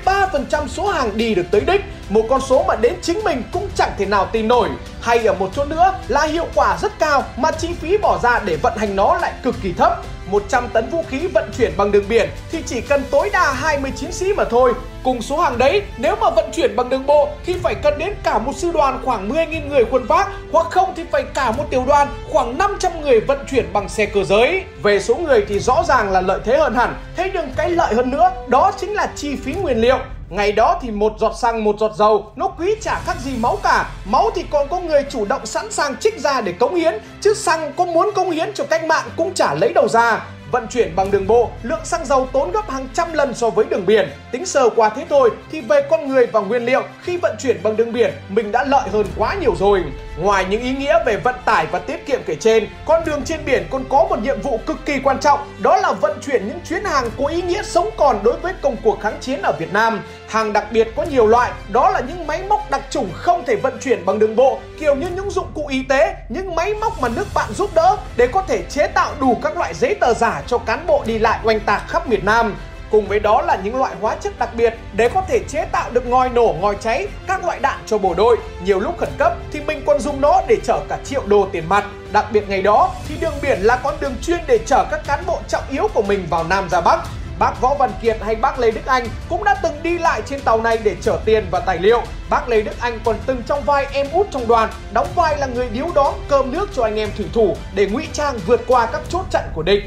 93% 0.04 0.68
số 0.68 0.86
hàng 0.86 1.16
đi 1.16 1.34
được 1.34 1.46
tới 1.50 1.60
đích. 1.60 1.80
Một 2.08 2.22
con 2.30 2.40
số 2.40 2.64
mà 2.68 2.76
đến 2.76 2.94
chính 3.02 3.24
mình 3.24 3.42
cũng 3.52 3.68
chẳng 3.74 3.90
thể 3.98 4.06
nào 4.06 4.28
tin 4.32 4.48
nổi. 4.48 4.68
Hay 5.00 5.26
ở 5.26 5.34
một 5.34 5.50
chỗ 5.56 5.64
nữa 5.64 5.94
là 6.08 6.22
hiệu 6.22 6.46
quả 6.54 6.78
rất 6.82 6.98
cao 6.98 7.24
mà 7.36 7.50
chi 7.50 7.68
phí 7.80 7.98
bỏ 7.98 8.18
ra 8.22 8.40
để 8.44 8.56
vận 8.56 8.76
hành 8.76 8.96
nó 8.96 9.18
lại 9.18 9.32
cực 9.42 9.54
kỳ 9.62 9.72
thấp. 9.72 10.02
100 10.26 10.68
tấn 10.68 10.90
vũ 10.90 11.04
khí 11.08 11.26
vận 11.26 11.50
chuyển 11.58 11.72
bằng 11.76 11.92
đường 11.92 12.08
biển 12.08 12.30
thì 12.50 12.62
chỉ 12.66 12.80
cần 12.80 13.04
tối 13.10 13.30
đa 13.32 13.52
20 13.52 13.92
chiến 13.96 14.12
sĩ 14.12 14.32
mà 14.36 14.44
thôi. 14.44 14.72
Cùng 15.04 15.22
số 15.22 15.40
hàng 15.40 15.58
đấy, 15.58 15.82
nếu 15.98 16.16
mà 16.20 16.30
vận 16.30 16.50
chuyển 16.52 16.76
bằng 16.76 16.88
đường 16.88 17.06
bộ 17.06 17.28
thì 17.46 17.54
phải 17.62 17.74
cần 17.74 17.98
đến 17.98 18.14
cả 18.24 18.38
một 18.38 18.52
sư 18.56 18.70
đoàn 18.74 19.00
khoảng 19.04 19.30
10.000 19.30 19.68
người 19.68 19.84
khuân 19.84 20.06
vác 20.06 20.28
hoặc 20.52 20.66
không 20.70 20.92
thì 20.96 21.04
phải 21.10 21.22
cả 21.34 21.50
một 21.50 21.64
tiểu 21.70 21.84
đoàn 21.86 22.08
khoảng 22.30 22.58
500 22.58 22.92
người 23.00 23.20
vận 23.20 23.38
chuyển 23.50 23.72
bằng 23.72 23.88
xe 23.88 24.06
cơ 24.06 24.24
giới. 24.24 24.64
Về 24.82 25.00
số 25.00 25.14
người 25.14 25.44
thì 25.48 25.58
rõ 25.58 25.84
ràng 25.88 26.12
là 26.12 26.20
lợi 26.20 26.40
thế 26.44 26.58
hơn 26.58 26.74
hẳn, 26.74 26.94
thế 27.16 27.30
nhưng 27.34 27.50
cái 27.56 27.70
lợi 27.70 27.94
hơn 27.94 28.10
nữa 28.10 28.30
đó 28.48 28.72
chính 28.80 28.94
là 28.94 29.12
chi 29.16 29.36
phí 29.36 29.54
nguyên 29.54 29.80
liệu. 29.80 29.98
Ngày 30.30 30.52
đó 30.52 30.78
thì 30.82 30.90
một 30.90 31.12
giọt 31.18 31.32
xăng 31.40 31.64
một 31.64 31.76
giọt 31.78 31.92
dầu 31.96 32.32
Nó 32.36 32.48
quý 32.48 32.74
chả 32.80 33.00
khác 33.06 33.16
gì 33.24 33.30
máu 33.36 33.58
cả 33.62 33.90
Máu 34.04 34.30
thì 34.34 34.44
còn 34.50 34.68
có 34.68 34.80
người 34.80 35.04
chủ 35.10 35.24
động 35.24 35.46
sẵn 35.46 35.72
sàng 35.72 35.96
trích 35.96 36.20
ra 36.20 36.40
để 36.40 36.52
cống 36.52 36.74
hiến 36.74 36.94
Chứ 37.20 37.34
xăng 37.34 37.72
có 37.76 37.84
muốn 37.84 38.10
cống 38.14 38.30
hiến 38.30 38.54
cho 38.54 38.64
cách 38.64 38.84
mạng 38.84 39.08
cũng 39.16 39.34
chả 39.34 39.54
lấy 39.54 39.72
đầu 39.74 39.88
ra 39.88 40.20
Vận 40.52 40.66
chuyển 40.68 40.96
bằng 40.96 41.10
đường 41.10 41.26
bộ, 41.26 41.50
lượng 41.62 41.84
xăng 41.84 42.04
dầu 42.04 42.28
tốn 42.32 42.52
gấp 42.52 42.70
hàng 42.70 42.88
trăm 42.94 43.12
lần 43.12 43.34
so 43.34 43.50
với 43.50 43.66
đường 43.70 43.86
biển. 43.86 44.08
Tính 44.32 44.46
sơ 44.46 44.70
qua 44.76 44.88
thế 44.88 45.06
thôi 45.08 45.30
thì 45.52 45.60
về 45.60 45.80
con 45.90 46.08
người 46.08 46.26
và 46.26 46.40
nguyên 46.40 46.64
liệu 46.64 46.82
khi 47.02 47.16
vận 47.16 47.36
chuyển 47.38 47.62
bằng 47.62 47.76
đường 47.76 47.92
biển 47.92 48.10
mình 48.28 48.52
đã 48.52 48.64
lợi 48.64 48.88
hơn 48.92 49.06
quá 49.16 49.34
nhiều 49.40 49.54
rồi. 49.58 49.82
Ngoài 50.16 50.44
những 50.50 50.62
ý 50.62 50.72
nghĩa 50.72 51.04
về 51.06 51.16
vận 51.16 51.34
tải 51.44 51.66
và 51.66 51.78
tiết 51.78 52.06
kiệm 52.06 52.20
kể 52.26 52.34
trên, 52.40 52.68
con 52.86 53.04
đường 53.04 53.22
trên 53.24 53.44
biển 53.44 53.66
còn 53.70 53.84
có 53.88 54.06
một 54.10 54.18
nhiệm 54.22 54.40
vụ 54.40 54.60
cực 54.66 54.86
kỳ 54.86 54.98
quan 54.98 55.20
trọng, 55.20 55.38
đó 55.62 55.76
là 55.76 55.92
vận 55.92 56.18
chuyển 56.26 56.48
những 56.48 56.58
chuyến 56.68 56.84
hàng 56.84 57.10
có 57.18 57.26
ý 57.26 57.42
nghĩa 57.42 57.62
sống 57.62 57.90
còn 57.96 58.22
đối 58.22 58.38
với 58.38 58.52
công 58.62 58.76
cuộc 58.84 59.00
kháng 59.00 59.18
chiến 59.20 59.42
ở 59.42 59.52
Việt 59.58 59.72
Nam. 59.72 60.00
Hàng 60.28 60.52
đặc 60.52 60.66
biệt 60.72 60.88
có 60.96 61.02
nhiều 61.02 61.26
loại, 61.26 61.50
đó 61.68 61.90
là 61.90 62.00
những 62.00 62.26
máy 62.26 62.42
móc 62.48 62.70
đặc 62.70 62.82
trùng 62.90 63.08
không 63.12 63.44
thể 63.46 63.56
vận 63.56 63.78
chuyển 63.80 64.06
bằng 64.06 64.18
đường 64.18 64.36
bộ, 64.36 64.58
kiểu 64.80 64.94
như 64.94 65.06
những 65.16 65.30
dụng 65.30 65.46
cụ 65.54 65.66
y 65.66 65.82
tế, 65.82 66.14
những 66.28 66.54
máy 66.54 66.74
móc 66.74 67.00
mà 67.00 67.08
nước 67.08 67.26
bạn 67.34 67.52
giúp 67.52 67.70
đỡ 67.74 67.96
để 68.16 68.26
có 68.26 68.42
thể 68.48 68.62
chế 68.62 68.86
tạo 68.86 69.12
đủ 69.20 69.38
các 69.42 69.56
loại 69.56 69.74
giấy 69.74 69.94
tờ 69.94 70.14
giả 70.14 70.42
cho 70.46 70.58
cán 70.58 70.86
bộ 70.86 71.02
đi 71.06 71.18
lại 71.18 71.38
oanh 71.44 71.60
tạc 71.60 71.82
khắp 71.88 72.08
miền 72.08 72.20
Nam. 72.24 72.54
Cùng 72.92 73.06
với 73.06 73.20
đó 73.20 73.42
là 73.42 73.56
những 73.64 73.76
loại 73.76 73.94
hóa 74.00 74.16
chất 74.20 74.38
đặc 74.38 74.54
biệt 74.54 74.74
để 74.96 75.08
có 75.14 75.22
thể 75.28 75.40
chế 75.48 75.64
tạo 75.64 75.90
được 75.90 76.06
ngòi 76.06 76.28
nổ, 76.28 76.54
ngòi 76.60 76.76
cháy, 76.80 77.06
các 77.26 77.44
loại 77.44 77.58
đạn 77.58 77.78
cho 77.86 77.98
bộ 77.98 78.14
đội. 78.14 78.36
Nhiều 78.64 78.80
lúc 78.80 78.98
khẩn 78.98 79.08
cấp 79.18 79.32
thì 79.52 79.60
mình 79.60 79.82
còn 79.86 80.00
dùng 80.00 80.20
nó 80.20 80.42
để 80.48 80.56
chở 80.64 80.80
cả 80.88 80.98
triệu 81.04 81.22
đô 81.26 81.48
tiền 81.52 81.68
mặt. 81.68 81.84
Đặc 82.12 82.26
biệt 82.32 82.48
ngày 82.48 82.62
đó 82.62 82.90
thì 83.08 83.14
đường 83.20 83.34
biển 83.42 83.58
là 83.60 83.76
con 83.76 83.94
đường 84.00 84.14
chuyên 84.22 84.40
để 84.46 84.58
chở 84.66 84.84
các 84.90 85.00
cán 85.06 85.24
bộ 85.26 85.38
trọng 85.48 85.64
yếu 85.70 85.88
của 85.94 86.02
mình 86.02 86.26
vào 86.30 86.44
Nam 86.44 86.68
ra 86.68 86.80
Bắc. 86.80 87.00
Bác 87.38 87.60
Võ 87.60 87.74
Văn 87.74 87.90
Kiệt 88.02 88.16
hay 88.22 88.34
bác 88.34 88.58
Lê 88.58 88.70
Đức 88.70 88.86
Anh 88.86 89.06
cũng 89.28 89.44
đã 89.44 89.54
từng 89.62 89.82
đi 89.82 89.98
lại 89.98 90.22
trên 90.26 90.40
tàu 90.40 90.62
này 90.62 90.78
để 90.84 90.96
chở 91.02 91.18
tiền 91.24 91.46
và 91.50 91.60
tài 91.60 91.78
liệu. 91.78 92.02
Bác 92.30 92.48
Lê 92.48 92.62
Đức 92.62 92.80
Anh 92.80 92.98
còn 93.04 93.16
từng 93.26 93.42
trong 93.46 93.62
vai 93.64 93.86
em 93.92 94.06
út 94.12 94.26
trong 94.30 94.48
đoàn, 94.48 94.70
đóng 94.92 95.08
vai 95.14 95.38
là 95.38 95.46
người 95.46 95.68
điếu 95.72 95.86
đón 95.94 96.14
cơm 96.28 96.52
nước 96.52 96.70
cho 96.74 96.82
anh 96.82 96.98
em 96.98 97.10
thủy 97.16 97.26
thủ 97.32 97.56
để 97.74 97.86
ngụy 97.86 98.08
trang 98.12 98.38
vượt 98.46 98.60
qua 98.66 98.86
các 98.86 99.00
chốt 99.08 99.24
chặn 99.30 99.44
của 99.54 99.62
địch. 99.62 99.82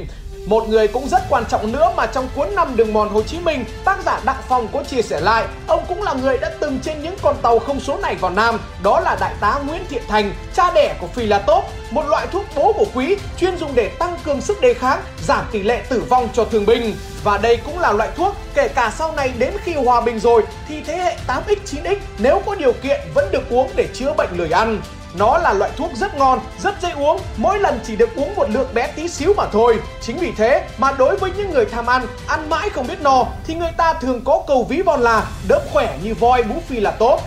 Một 0.46 0.70
người 0.70 0.88
cũng 0.88 1.08
rất 1.10 1.22
quan 1.30 1.44
trọng 1.50 1.72
nữa 1.72 1.92
mà 1.98 2.06
trong 2.06 2.30
cuốn 2.36 2.56
năm 2.56 2.76
đường 2.76 2.94
mòn 2.94 3.10
Hồ 3.10 3.24
Chí 3.24 3.40
Minh, 3.40 3.66
tác 3.86 4.04
giả 4.06 4.20
Đặng 4.26 4.42
Phong 4.48 4.68
có 4.74 4.84
chia 4.84 5.02
sẻ 5.02 5.20
lại, 5.20 5.46
ông 5.68 5.86
cũng 5.88 6.02
là 6.02 6.14
người 6.14 6.38
đã 6.38 6.52
từng 6.60 6.80
trên 6.84 7.04
những 7.04 7.16
con 7.22 7.36
tàu 7.42 7.60
không 7.60 7.80
số 7.80 7.98
này 7.98 8.16
vào 8.16 8.32
Nam, 8.32 8.60
đó 8.84 9.00
là 9.00 9.18
đại 9.20 9.34
tá 9.40 9.60
Nguyễn 9.68 9.82
Thiện 9.90 10.04
Thành, 10.08 10.34
cha 10.56 10.72
đẻ 10.72 10.96
của 11.00 11.08
Phi 11.08 11.26
La 11.26 11.40
Tốp, 11.40 11.66
một 11.92 12.06
loại 12.08 12.28
thuốc 12.32 12.46
bố 12.56 12.74
của 12.74 12.86
quý 12.94 13.16
chuyên 13.38 13.58
dùng 13.58 13.76
để 13.76 13.90
tăng 13.90 14.18
cường 14.26 14.42
sức 14.42 14.62
đề 14.62 14.74
kháng, 14.74 15.02
giảm 15.28 15.46
tỷ 15.52 15.64
lệ 15.64 15.84
tử 15.90 16.04
vong 16.10 16.30
cho 16.34 16.46
thương 16.46 16.66
binh. 16.66 16.96
Và 17.24 17.38
đây 17.38 17.58
cũng 17.58 17.80
là 17.80 17.92
loại 17.92 18.10
thuốc 18.16 18.36
kể 18.54 18.68
cả 18.68 18.94
sau 18.98 19.12
này 19.12 19.32
đến 19.38 19.54
khi 19.64 19.74
hòa 19.74 20.02
bình 20.02 20.20
rồi 20.20 20.44
thì 20.68 20.82
thế 20.82 20.98
hệ 20.98 21.18
8X, 21.28 21.56
9X 21.66 21.96
nếu 22.18 22.42
có 22.46 22.56
điều 22.56 22.74
kiện 22.74 23.00
vẫn 23.14 23.32
được 23.32 23.50
uống 23.50 23.70
để 23.76 23.88
chữa 23.94 24.14
bệnh 24.18 24.30
lười 24.38 24.50
ăn. 24.50 24.82
Nó 25.18 25.38
là 25.38 25.54
loại 25.54 25.72
thuốc 25.78 25.92
rất 25.96 26.18
ngon, 26.18 26.40
rất 26.60 26.76
dễ 26.82 26.92
uống, 26.92 27.22
mỗi 27.38 27.60
lần 27.60 27.80
chỉ 27.84 27.96
được 27.96 28.16
uống 28.16 28.36
một 28.36 28.50
lượng 28.50 28.68
bé 28.74 28.88
tí 28.88 29.08
xíu 29.08 29.34
mà 29.38 29.46
thôi. 29.52 29.80
Chính 30.02 30.18
vì 30.18 30.32
thế 30.38 30.68
mà 30.78 30.92
đối 30.92 31.18
với 31.18 31.32
những 31.38 31.52
người 31.52 31.66
tham 31.66 31.86
ăn, 31.86 32.08
ăn 32.28 32.50
mãi 32.50 32.70
không 32.70 32.88
biết 32.88 33.02
no 33.02 33.26
thì 33.48 33.56
người 33.56 33.72
ta 33.78 33.94
thường 33.94 34.22
có 34.26 34.44
cầu 34.48 34.64
ví 34.64 34.82
von 34.82 35.02
là 35.02 35.28
đỡ 35.48 35.60
khỏe 35.74 35.98
như 36.04 36.14
voi 36.14 36.44
bú 36.44 36.56
phi 36.68 36.80
là 36.80 36.92
tốt. 36.92 37.20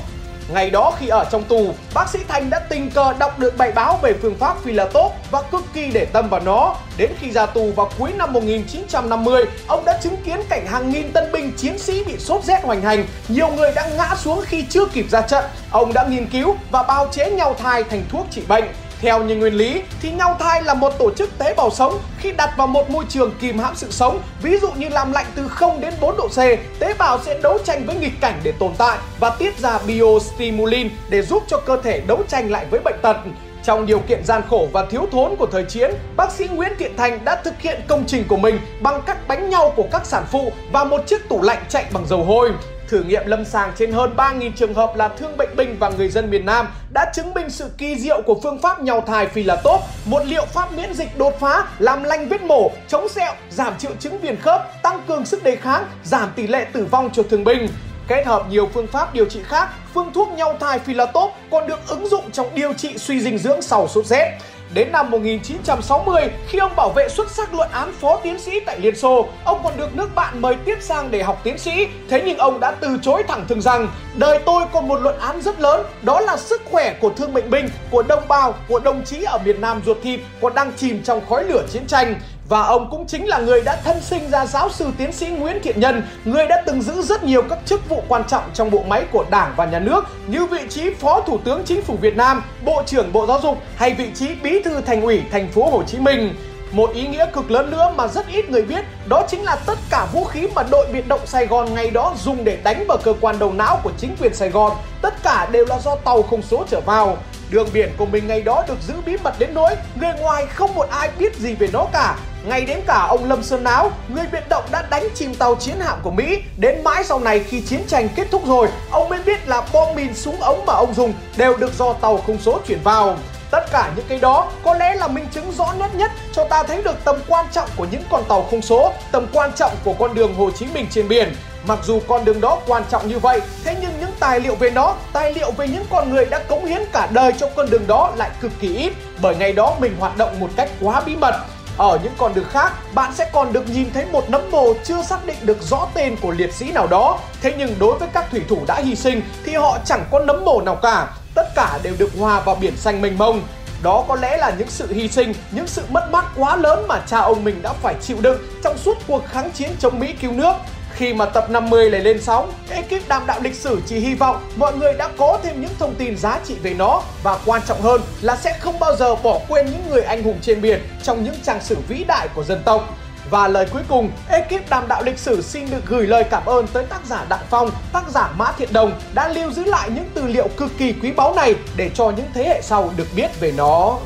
Ngày 0.55 0.71
đó 0.71 0.93
khi 0.99 1.09
ở 1.09 1.25
trong 1.31 1.45
tù, 1.45 1.75
bác 1.95 2.09
sĩ 2.09 2.19
Thanh 2.29 2.51
đã 2.51 2.59
tình 2.59 2.91
cờ 2.91 3.13
đọc 3.19 3.39
được 3.39 3.57
bài 3.57 3.73
báo 3.73 3.99
về 4.03 4.15
phương 4.23 4.35
pháp 4.35 4.57
phi 4.65 4.73
là 4.73 4.85
tốt 4.85 5.13
và 5.31 5.43
cực 5.43 5.63
kỳ 5.75 5.91
để 5.93 6.05
tâm 6.05 6.29
vào 6.29 6.41
nó. 6.41 6.75
Đến 6.97 7.13
khi 7.21 7.31
ra 7.31 7.47
tù 7.47 7.73
vào 7.77 7.91
cuối 7.99 8.13
năm 8.17 8.33
1950, 8.33 9.45
ông 9.67 9.85
đã 9.85 9.99
chứng 10.03 10.17
kiến 10.25 10.41
cảnh 10.49 10.67
hàng 10.67 10.91
nghìn 10.91 11.13
tân 11.13 11.33
binh 11.33 11.53
chiến 11.57 11.79
sĩ 11.79 12.05
bị 12.05 12.19
sốt 12.19 12.45
rét 12.45 12.61
hoành 12.63 12.83
hành. 12.83 13.07
Nhiều 13.29 13.49
người 13.49 13.73
đã 13.75 13.89
ngã 13.97 14.17
xuống 14.17 14.43
khi 14.47 14.65
chưa 14.71 14.87
kịp 14.87 15.07
ra 15.11 15.21
trận. 15.21 15.45
Ông 15.71 15.93
đã 15.93 16.07
nghiên 16.11 16.27
cứu 16.27 16.57
và 16.71 16.83
bào 16.83 17.09
chế 17.13 17.31
nhau 17.31 17.55
thai 17.59 17.85
thành 17.85 18.03
thuốc 18.09 18.27
trị 18.31 18.43
bệnh. 18.49 18.65
Theo 19.01 19.25
như 19.25 19.37
nguyên 19.37 19.55
lý 19.55 19.83
thì 20.01 20.11
nhau 20.11 20.37
thai 20.41 20.63
là 20.63 20.75
một 20.75 20.93
tổ 20.99 21.11
chức 21.11 21.39
tế 21.39 21.55
bào 21.55 21.71
sống 21.71 21.99
khi 22.19 22.33
đặt 22.33 22.55
vào 22.57 22.67
một 22.67 22.91
môi 22.91 23.05
trường 23.09 23.35
kìm 23.41 23.59
hãm 23.59 23.77
sự 23.77 23.91
sống, 23.91 24.21
ví 24.43 24.59
dụ 24.59 24.69
như 24.77 24.89
làm 24.89 25.13
lạnh 25.13 25.27
từ 25.35 25.49
0 25.49 25.81
đến 25.81 25.95
4 26.01 26.17
độ 26.17 26.29
C, 26.29 26.37
tế 26.81 26.95
bào 26.99 27.19
sẽ 27.25 27.39
đấu 27.43 27.59
tranh 27.65 27.87
với 27.87 27.97
nghịch 27.97 28.21
cảnh 28.21 28.41
để 28.43 28.53
tồn 28.59 28.73
tại 28.79 28.99
và 29.21 29.31
tiết 29.31 29.59
ra 29.59 29.79
biostimulin 29.87 30.89
để 31.09 31.23
giúp 31.23 31.43
cho 31.49 31.61
cơ 31.67 31.81
thể 31.83 32.01
đấu 32.01 32.23
tranh 32.29 32.51
lại 32.51 32.67
với 32.71 32.81
bệnh 32.81 32.99
tật. 33.03 33.17
Trong 33.65 33.87
điều 33.87 33.99
kiện 33.99 34.25
gian 34.25 34.43
khổ 34.51 34.69
và 34.73 34.87
thiếu 34.91 35.07
thốn 35.13 35.37
của 35.37 35.47
thời 35.47 35.65
chiến, 35.65 35.91
bác 36.17 36.33
sĩ 36.33 36.49
Nguyễn 36.49 36.73
Thiện 36.79 36.97
Thành 36.97 37.25
đã 37.25 37.41
thực 37.45 37.61
hiện 37.61 37.81
công 37.89 38.05
trình 38.07 38.25
của 38.29 38.37
mình 38.37 38.61
bằng 38.81 39.03
các 39.07 39.29
bánh 39.29 39.51
nhau 39.51 39.73
của 39.77 39.87
các 39.93 40.07
sản 40.07 40.25
phụ 40.31 40.53
và 40.73 40.85
một 40.85 41.07
chiếc 41.07 41.29
tủ 41.29 41.43
lạnh 41.43 41.63
chạy 41.69 41.85
bằng 41.93 42.07
dầu 42.07 42.25
hôi. 42.25 42.53
Thử 42.89 43.03
nghiệm 43.03 43.27
lâm 43.27 43.45
sàng 43.45 43.73
trên 43.77 43.93
hơn 43.93 44.15
3.000 44.17 44.51
trường 44.57 44.75
hợp 44.75 44.97
là 44.97 45.09
thương 45.09 45.37
bệnh 45.37 45.57
binh 45.57 45.77
và 45.79 45.91
người 45.91 46.09
dân 46.09 46.31
miền 46.31 46.47
Nam 46.47 46.69
đã 46.95 47.13
chứng 47.15 47.35
minh 47.35 47.51
sự 47.51 47.71
kỳ 47.79 47.97
diệu 47.97 48.23
của 48.23 48.41
phương 48.43 48.59
pháp 48.59 48.83
nhau 48.83 49.05
thai 49.07 49.27
phi 49.27 49.43
là 49.43 49.57
tốt, 49.65 49.81
một 50.05 50.23
liệu 50.27 50.45
pháp 50.45 50.73
miễn 50.73 50.95
dịch 50.95 51.19
đột 51.19 51.41
phá, 51.41 51.65
làm 51.79 52.03
lành 52.03 52.29
vết 52.29 52.43
mổ, 52.43 52.71
chống 52.89 53.09
sẹo, 53.09 53.33
giảm 53.51 53.79
triệu 53.79 53.93
chứng 54.01 54.19
viền 54.19 54.37
khớp, 54.37 54.61
tăng 54.83 55.01
cường 55.09 55.27
sức 55.27 55.43
đề 55.43 55.57
kháng, 55.57 55.85
giảm 56.05 56.29
tỷ 56.37 56.47
lệ 56.47 56.67
tử 56.73 56.85
vong 56.91 57.11
cho 57.13 57.23
thương 57.23 57.45
binh. 57.45 57.69
Kết 58.09 58.27
hợp 58.27 58.43
nhiều 58.51 58.69
phương 58.75 58.87
pháp 58.87 59.15
điều 59.15 59.25
trị 59.25 59.41
khác, 59.45 59.69
phương 59.95 60.13
thuốc 60.13 60.29
nhau 60.29 60.57
thai 60.61 60.79
phi 60.79 60.95
là 60.95 61.07
tốt 61.07 61.33
còn 61.51 61.67
được 61.67 61.89
ứng 61.89 62.09
dụng 62.09 62.31
trong 62.31 62.55
điều 62.55 62.73
trị 62.73 62.99
suy 62.99 63.21
dinh 63.21 63.39
dưỡng 63.39 63.63
sau 63.63 63.89
sốt 63.89 64.07
rét. 64.07 64.39
Đến 64.75 64.93
năm 64.93 65.11
1960, 65.11 66.23
khi 66.49 66.59
ông 66.59 66.77
bảo 66.77 66.91
vệ 66.91 67.09
xuất 67.09 67.31
sắc 67.31 67.55
luận 67.55 67.71
án 67.73 67.93
phó 67.93 68.17
tiến 68.23 68.39
sĩ 68.39 68.61
tại 68.61 68.81
Liên 68.81 68.97
Xô, 68.97 69.27
ông 69.45 69.61
còn 69.65 69.77
được 69.77 69.97
nước 69.97 70.15
bạn 70.15 70.43
mời 70.43 70.57
tiếp 70.65 70.79
sang 70.81 71.11
để 71.11 71.23
học 71.23 71.41
tiến 71.45 71.59
sĩ. 71.59 71.87
Thế 72.09 72.23
nhưng 72.27 72.39
ông 72.39 72.61
đã 72.61 72.71
từ 72.71 72.99
chối 73.03 73.23
thẳng 73.29 73.45
thừng 73.49 73.63
rằng, 73.63 73.89
đời 74.15 74.39
tôi 74.47 74.65
còn 74.73 74.89
một 74.89 75.01
luận 75.01 75.19
án 75.19 75.43
rất 75.43 75.61
lớn, 75.61 75.87
đó 76.03 76.21
là 76.21 76.37
sức 76.37 76.63
khỏe 76.71 76.95
của 77.01 77.11
thương 77.11 77.35
bệnh 77.35 77.51
binh, 77.51 77.69
của 77.91 78.03
đồng 78.03 78.29
bào, 78.29 78.55
của 78.69 78.79
đồng 78.79 79.05
chí 79.05 79.23
ở 79.23 79.39
miền 79.45 79.61
Nam 79.61 79.81
ruột 79.87 79.97
thịt 80.03 80.21
còn 80.41 80.55
đang 80.55 80.73
chìm 80.77 81.03
trong 81.05 81.21
khói 81.29 81.45
lửa 81.45 81.63
chiến 81.73 81.87
tranh. 81.87 82.15
Và 82.49 82.63
ông 82.63 82.91
cũng 82.91 83.07
chính 83.07 83.29
là 83.29 83.39
người 83.39 83.63
đã 83.63 83.77
thân 83.85 84.01
sinh 84.01 84.31
ra 84.31 84.47
giáo 84.47 84.71
sư 84.71 84.87
tiến 84.99 85.13
sĩ 85.13 85.27
Nguyễn 85.27 85.63
Thiện 85.63 85.81
Nhân, 85.81 86.03
người 86.25 86.47
đã 86.47 86.63
từng 86.67 86.83
giữ 86.83 87.03
rất 87.03 87.25
nhiều 87.25 87.43
các 87.51 87.59
chức 87.67 87.89
vụ 87.89 88.03
quan 88.09 88.25
trọng 88.29 88.43
trong 88.55 88.71
bộ 88.71 88.83
máy 88.89 89.05
của 89.13 89.25
Đảng 89.31 89.55
và 89.57 89.67
Nhà 89.67 89.79
nước 89.79 90.05
như 90.27 90.47
vị 90.47 90.61
trí 90.69 90.95
Phó 90.95 91.21
Thủ 91.21 91.39
tướng 91.39 91.63
Chính 91.65 91.83
phủ 91.83 91.97
Việt 92.01 92.17
Nam, 92.17 92.43
Bộ 92.65 92.83
trưởng 92.87 93.13
Bộ 93.13 93.27
Giáo 93.27 93.41
dục 93.43 93.59
hay 93.77 93.95
vị 93.95 94.11
trí 94.15 94.35
Bí 94.43 94.63
thư 94.63 94.81
Thành 94.81 95.03
ủy 95.03 95.23
Thành 95.31 95.49
phố 95.49 95.71
Hồ 95.71 95.83
Chí 95.87 95.99
Minh. 95.99 96.35
Một 96.73 96.91
ý 96.95 97.07
nghĩa 97.07 97.27
cực 97.33 97.51
lớn 97.51 97.71
nữa 97.71 97.93
mà 97.97 98.09
rất 98.09 98.27
ít 98.29 98.51
người 98.51 98.63
biết 98.63 98.85
đó 99.09 99.23
chính 99.29 99.45
là 99.45 99.57
tất 99.67 99.79
cả 99.91 100.07
vũ 100.13 100.25
khí 100.25 100.47
mà 100.55 100.63
đội 100.71 100.87
biệt 100.93 101.09
động 101.09 101.27
Sài 101.27 101.47
Gòn 101.47 101.75
ngày 101.75 101.91
đó 101.91 102.15
dùng 102.25 102.45
để 102.45 102.59
đánh 102.63 102.85
vào 102.89 102.99
cơ 103.05 103.15
quan 103.21 103.39
đầu 103.39 103.53
não 103.53 103.81
của 103.83 103.93
chính 103.99 104.17
quyền 104.21 104.35
Sài 104.35 104.51
Gòn 104.51 104.73
tất 105.03 105.23
cả 105.23 105.49
đều 105.53 105.67
là 105.67 105.79
do 105.79 105.97
tàu 105.97 106.23
không 106.23 106.43
số 106.43 106.65
trở 106.71 106.81
vào. 106.81 107.17
Đường 107.51 107.69
biển 107.73 107.91
của 107.97 108.07
mình 108.07 108.27
ngày 108.27 108.43
đó 108.43 108.65
được 108.69 108.79
giữ 108.87 108.95
bí 109.07 109.17
mật 109.25 109.35
đến 109.39 109.51
nỗi 109.55 109.75
người 110.01 110.13
ngoài 110.21 110.47
không 110.47 110.75
một 110.75 110.87
ai 110.91 111.11
biết 111.19 111.37
gì 111.37 111.55
về 111.55 111.69
nó 111.73 111.87
cả 111.93 112.17
ngay 112.45 112.65
đến 112.65 112.81
cả 112.87 113.07
ông 113.09 113.29
Lâm 113.29 113.43
Sơn 113.43 113.65
Áo, 113.65 113.91
người 114.09 114.25
biệt 114.33 114.49
động 114.49 114.65
đã 114.71 114.87
đánh 114.91 115.09
chìm 115.15 115.35
tàu 115.35 115.55
chiến 115.55 115.81
hạm 115.81 115.99
của 116.03 116.11
Mỹ. 116.11 116.39
Đến 116.57 116.85
mãi 116.85 117.05
sau 117.05 117.21
này 117.21 117.45
khi 117.49 117.61
chiến 117.61 117.81
tranh 117.89 118.09
kết 118.17 118.29
thúc 118.31 118.47
rồi, 118.47 118.69
ông 118.91 119.09
mới 119.09 119.23
biết 119.27 119.49
là 119.49 119.63
bom 119.73 119.95
mìn 119.95 120.15
súng 120.15 120.41
ống 120.41 120.67
mà 120.67 120.75
ông 120.75 120.95
dùng 120.95 121.13
đều 121.37 121.57
được 121.57 121.79
do 121.79 121.93
tàu 121.93 122.17
không 122.17 122.39
số 122.39 122.61
chuyển 122.67 122.79
vào. 122.85 123.17
Tất 123.51 123.71
cả 123.73 123.93
những 123.97 124.05
cái 124.09 124.19
đó 124.19 124.51
có 124.65 124.75
lẽ 124.75 124.95
là 124.95 125.09
minh 125.09 125.27
chứng 125.35 125.53
rõ 125.53 125.75
nét 125.79 125.89
nhất 125.95 126.11
cho 126.33 126.45
ta 126.45 126.63
thấy 126.63 126.83
được 126.83 127.05
tầm 127.05 127.17
quan 127.29 127.47
trọng 127.53 127.69
của 127.77 127.87
những 127.91 128.03
con 128.11 128.25
tàu 128.29 128.47
không 128.51 128.63
số, 128.63 128.93
tầm 129.13 129.27
quan 129.33 129.51
trọng 129.57 129.73
của 129.85 129.95
con 129.99 130.15
đường 130.15 130.35
Hồ 130.35 130.51
Chí 130.51 130.67
Minh 130.67 130.87
trên 130.91 131.09
biển. 131.09 131.35
Mặc 131.67 131.79
dù 131.85 132.01
con 132.09 132.25
đường 132.25 132.41
đó 132.41 132.59
quan 132.67 132.83
trọng 132.91 133.09
như 133.09 133.19
vậy, 133.19 133.41
thế 133.65 133.77
nhưng 133.81 133.88
tài 134.21 134.41
liệu 134.41 134.55
về 134.55 134.71
nó, 134.71 134.95
tài 135.13 135.35
liệu 135.35 135.51
về 135.51 135.69
những 135.69 135.85
con 135.91 136.11
người 136.11 136.25
đã 136.25 136.39
cống 136.39 136.65
hiến 136.65 136.83
cả 136.93 137.09
đời 137.13 137.33
cho 137.39 137.49
con 137.57 137.71
đường 137.71 137.87
đó 137.87 138.13
lại 138.17 138.31
cực 138.41 138.53
kỳ 138.61 138.77
ít, 138.77 138.93
bởi 139.23 139.37
ngày 139.37 139.53
đó 139.53 139.77
mình 139.81 139.97
hoạt 140.01 140.17
động 140.17 140.41
một 140.41 140.49
cách 140.57 140.71
quá 140.81 141.03
bí 141.07 141.17
mật. 141.17 141.35
Ở 141.79 141.99
những 142.03 142.13
con 142.19 142.35
đường 142.35 142.49
khác, 142.51 142.73
bạn 142.95 143.13
sẽ 143.15 143.31
còn 143.33 143.53
được 143.53 143.71
nhìn 143.71 143.91
thấy 143.95 144.07
một 144.13 144.31
nấm 144.31 144.51
mồ 144.51 144.73
chưa 144.85 145.03
xác 145.03 145.27
định 145.27 145.37
được 145.43 145.63
rõ 145.63 145.89
tên 145.95 146.17
của 146.23 146.31
liệt 146.31 146.55
sĩ 146.55 146.73
nào 146.73 146.87
đó. 146.87 147.19
Thế 147.43 147.55
nhưng 147.59 147.75
đối 147.79 147.99
với 147.99 148.09
các 148.13 148.31
thủy 148.31 148.43
thủ 148.49 148.59
đã 148.67 148.75
hy 148.75 148.97
sinh 148.97 149.23
thì 149.45 149.55
họ 149.55 149.79
chẳng 149.85 150.05
có 150.11 150.19
nấm 150.19 150.45
mồ 150.45 150.61
nào 150.61 150.77
cả. 150.77 151.07
Tất 151.35 151.55
cả 151.55 151.79
đều 151.83 151.95
được 151.99 152.11
hòa 152.19 152.41
vào 152.41 152.55
biển 152.55 152.77
xanh 152.77 153.03
mênh 153.03 153.19
mông. 153.19 153.43
Đó 153.83 154.05
có 154.09 154.17
lẽ 154.17 154.37
là 154.37 154.53
những 154.59 154.71
sự 154.71 154.93
hy 154.93 155.09
sinh, 155.09 155.35
những 155.51 155.67
sự 155.67 155.83
mất 155.89 156.09
mát 156.11 156.25
quá 156.37 156.57
lớn 156.57 156.85
mà 156.89 157.01
cha 157.07 157.19
ông 157.19 157.45
mình 157.45 157.63
đã 157.63 157.73
phải 157.83 157.95
chịu 158.03 158.17
đựng 158.21 158.39
trong 158.65 158.79
suốt 158.79 158.95
cuộc 159.07 159.27
kháng 159.27 159.51
chiến 159.51 159.71
chống 159.79 159.99
Mỹ 159.99 160.15
cứu 160.21 160.33
nước. 160.33 160.53
Khi 160.99 161.15
mà 161.15 161.27
tập 161.27 161.51
50 161.51 161.91
lại 161.91 162.01
lên 162.01 162.23
sóng, 162.23 162.53
ekip 162.71 163.09
đàm 163.09 163.27
đạo 163.27 163.41
lịch 163.43 163.55
sử 163.55 163.81
chỉ 163.87 163.99
hy 163.99 164.15
vọng 164.15 164.37
mọi 164.57 164.77
người 164.77 164.95
đã 164.95 165.09
có 165.19 165.39
thêm 165.43 165.61
những 165.61 165.71
thông 165.79 165.95
tin 165.95 166.17
giá 166.17 166.41
trị 166.45 166.55
về 166.63 166.75
nó 166.75 167.03
và 167.23 167.39
quan 167.47 167.63
trọng 167.67 167.81
hơn 167.81 168.01
là 168.21 168.37
sẽ 168.37 168.59
không 168.61 168.79
bao 168.81 168.97
giờ 168.97 169.15
bỏ 169.15 169.41
quên 169.49 169.67
những 169.67 169.83
người 169.91 170.03
anh 170.03 170.23
hùng 170.23 170.39
trên 170.43 170.61
biển 170.61 170.81
trong 171.03 171.25
những 171.25 171.35
trang 171.43 171.61
sử 171.63 171.77
vĩ 171.89 172.05
đại 172.05 172.29
của 172.35 172.45
dân 172.45 172.63
tộc. 172.65 172.99
Và 173.31 173.49
lời 173.49 173.67
cuối 173.73 173.83
cùng, 173.89 174.11
ekip 174.29 174.71
đàm 174.71 174.89
đạo 174.89 175.03
lịch 175.03 175.19
sử 175.19 175.43
xin 175.43 175.71
được 175.71 175.87
gửi 175.87 176.07
lời 176.07 176.25
cảm 176.31 176.47
ơn 176.47 176.67
tới 176.67 176.85
tác 176.85 177.07
giả 177.07 177.27
Đặng 177.29 177.47
Phong, 177.51 177.71
tác 177.93 178.11
giả 178.11 178.31
Mã 178.37 178.53
Thiện 178.53 178.73
Đồng 178.73 178.93
đã 179.15 179.29
lưu 179.29 179.51
giữ 179.51 179.65
lại 179.65 179.91
những 179.95 180.11
tư 180.15 180.27
liệu 180.27 180.49
cực 180.57 180.71
kỳ 180.79 180.93
quý 180.93 181.13
báu 181.13 181.35
này 181.35 181.55
để 181.77 181.91
cho 181.95 182.11
những 182.11 182.27
thế 182.35 182.45
hệ 182.45 182.61
sau 182.63 182.91
được 182.97 183.07
biết 183.17 183.41
về 183.41 183.53
nó. 183.57 183.99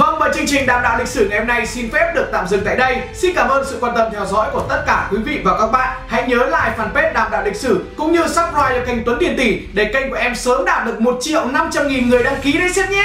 Vâng 0.00 0.18
và 0.18 0.30
chương 0.34 0.46
trình 0.46 0.66
đàm 0.66 0.82
đạo 0.82 0.98
lịch 0.98 1.08
sử 1.08 1.28
ngày 1.28 1.38
hôm 1.38 1.48
nay 1.48 1.66
xin 1.66 1.90
phép 1.90 2.12
được 2.14 2.28
tạm 2.32 2.48
dừng 2.48 2.62
tại 2.64 2.76
đây. 2.76 2.96
Xin 3.14 3.34
cảm 3.34 3.48
ơn 3.48 3.64
sự 3.66 3.78
quan 3.80 3.94
tâm 3.94 4.08
theo 4.12 4.26
dõi 4.26 4.48
của 4.52 4.66
tất 4.68 4.82
cả 4.86 5.08
quý 5.10 5.18
vị 5.24 5.40
và 5.44 5.58
các 5.58 5.66
bạn. 5.66 5.98
Hãy 6.06 6.28
nhớ 6.28 6.36
like 6.36 6.74
fanpage 6.76 7.12
đàm 7.12 7.30
đạo 7.30 7.42
lịch 7.44 7.56
sử 7.56 7.84
cũng 7.96 8.12
như 8.12 8.20
subscribe 8.20 8.74
cho 8.74 8.86
kênh 8.86 9.04
Tuấn 9.04 9.16
Tiền 9.20 9.36
Tỷ 9.36 9.60
để 9.72 9.84
kênh 9.84 10.10
của 10.10 10.16
em 10.16 10.34
sớm 10.34 10.64
đạt 10.64 10.86
được 10.86 11.00
1 11.00 11.18
triệu 11.20 11.44
500 11.44 11.88
nghìn 11.88 12.08
người 12.08 12.22
đăng 12.22 12.40
ký 12.42 12.52
đấy 12.52 12.72
xem 12.72 12.90
nhé. 12.90 13.04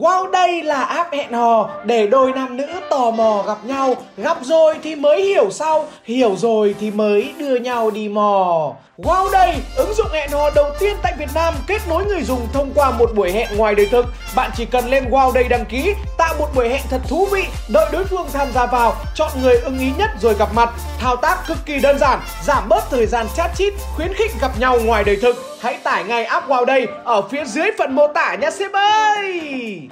Wow 0.00 0.30
đây 0.30 0.62
là 0.62 0.82
app 0.82 1.12
hẹn 1.12 1.32
hò 1.32 1.70
để 1.84 2.06
đôi 2.06 2.32
nam 2.32 2.56
nữ 2.56 2.66
tò 2.90 3.10
mò 3.10 3.42
gặp 3.46 3.58
nhau. 3.64 3.94
Gặp 4.16 4.36
rồi 4.42 4.74
thì 4.82 4.94
mới 4.94 5.22
hiểu 5.22 5.50
sau 5.50 5.86
Hiểu 6.04 6.36
rồi 6.36 6.74
thì 6.80 6.90
mới 6.90 7.32
đưa 7.38 7.56
nhau 7.56 7.90
đi 7.90 8.08
mò. 8.08 8.72
Wow 8.98 9.30
đây, 9.30 9.54
ứng 9.76 9.94
dụng 9.94 10.06
hẹn 10.12 10.30
hò 10.30 10.50
đầu 10.50 10.70
tiên 10.80 10.96
tại 11.02 11.12
Việt 11.18 11.28
Nam 11.34 11.54
kết 11.66 11.78
nối 11.88 12.04
người 12.04 12.22
dùng 12.22 12.46
thông 12.52 12.72
qua 12.74 12.90
một 12.90 13.10
buổi 13.14 13.32
hẹn 13.32 13.48
ngoài 13.56 13.74
đời 13.74 13.86
thực. 13.86 14.06
Bạn 14.36 14.50
chỉ 14.56 14.64
cần 14.64 14.88
lên 14.88 15.10
Wow 15.10 15.32
đây 15.32 15.44
đăng 15.48 15.64
ký, 15.64 15.94
tạo 16.18 16.34
một 16.38 16.48
buổi 16.54 16.68
hẹn 16.68 16.82
thật 16.90 17.00
thú 17.08 17.28
vị 17.32 17.42
Đợi 17.72 17.86
đối 17.92 18.04
phương 18.04 18.26
tham 18.32 18.48
gia 18.54 18.66
vào, 18.66 18.94
chọn 19.14 19.30
người 19.42 19.60
ưng 19.60 19.78
ý 19.78 19.90
nhất 19.98 20.10
rồi 20.22 20.34
gặp 20.38 20.48
mặt. 20.54 20.70
Thao 20.98 21.16
tác 21.16 21.38
cực 21.46 21.58
kỳ 21.66 21.78
đơn 21.80 21.98
giản, 21.98 22.20
giảm 22.44 22.68
bớt 22.68 22.90
thời 22.90 23.06
gian 23.06 23.26
chat 23.36 23.50
chít, 23.56 23.74
khuyến 23.96 24.14
khích 24.14 24.30
gặp 24.40 24.50
nhau 24.60 24.78
ngoài 24.84 25.04
đời 25.04 25.16
thực. 25.22 25.53
Hãy 25.64 25.78
tải 25.82 26.04
ngay 26.04 26.24
app 26.24 26.48
Wow 26.48 26.64
đây 26.64 26.86
ở 27.04 27.28
phía 27.28 27.44
dưới 27.44 27.70
phần 27.78 27.94
mô 27.94 28.08
tả 28.08 28.34
nha, 28.34 28.50
sếp 28.50 28.72
ơi! 28.72 29.88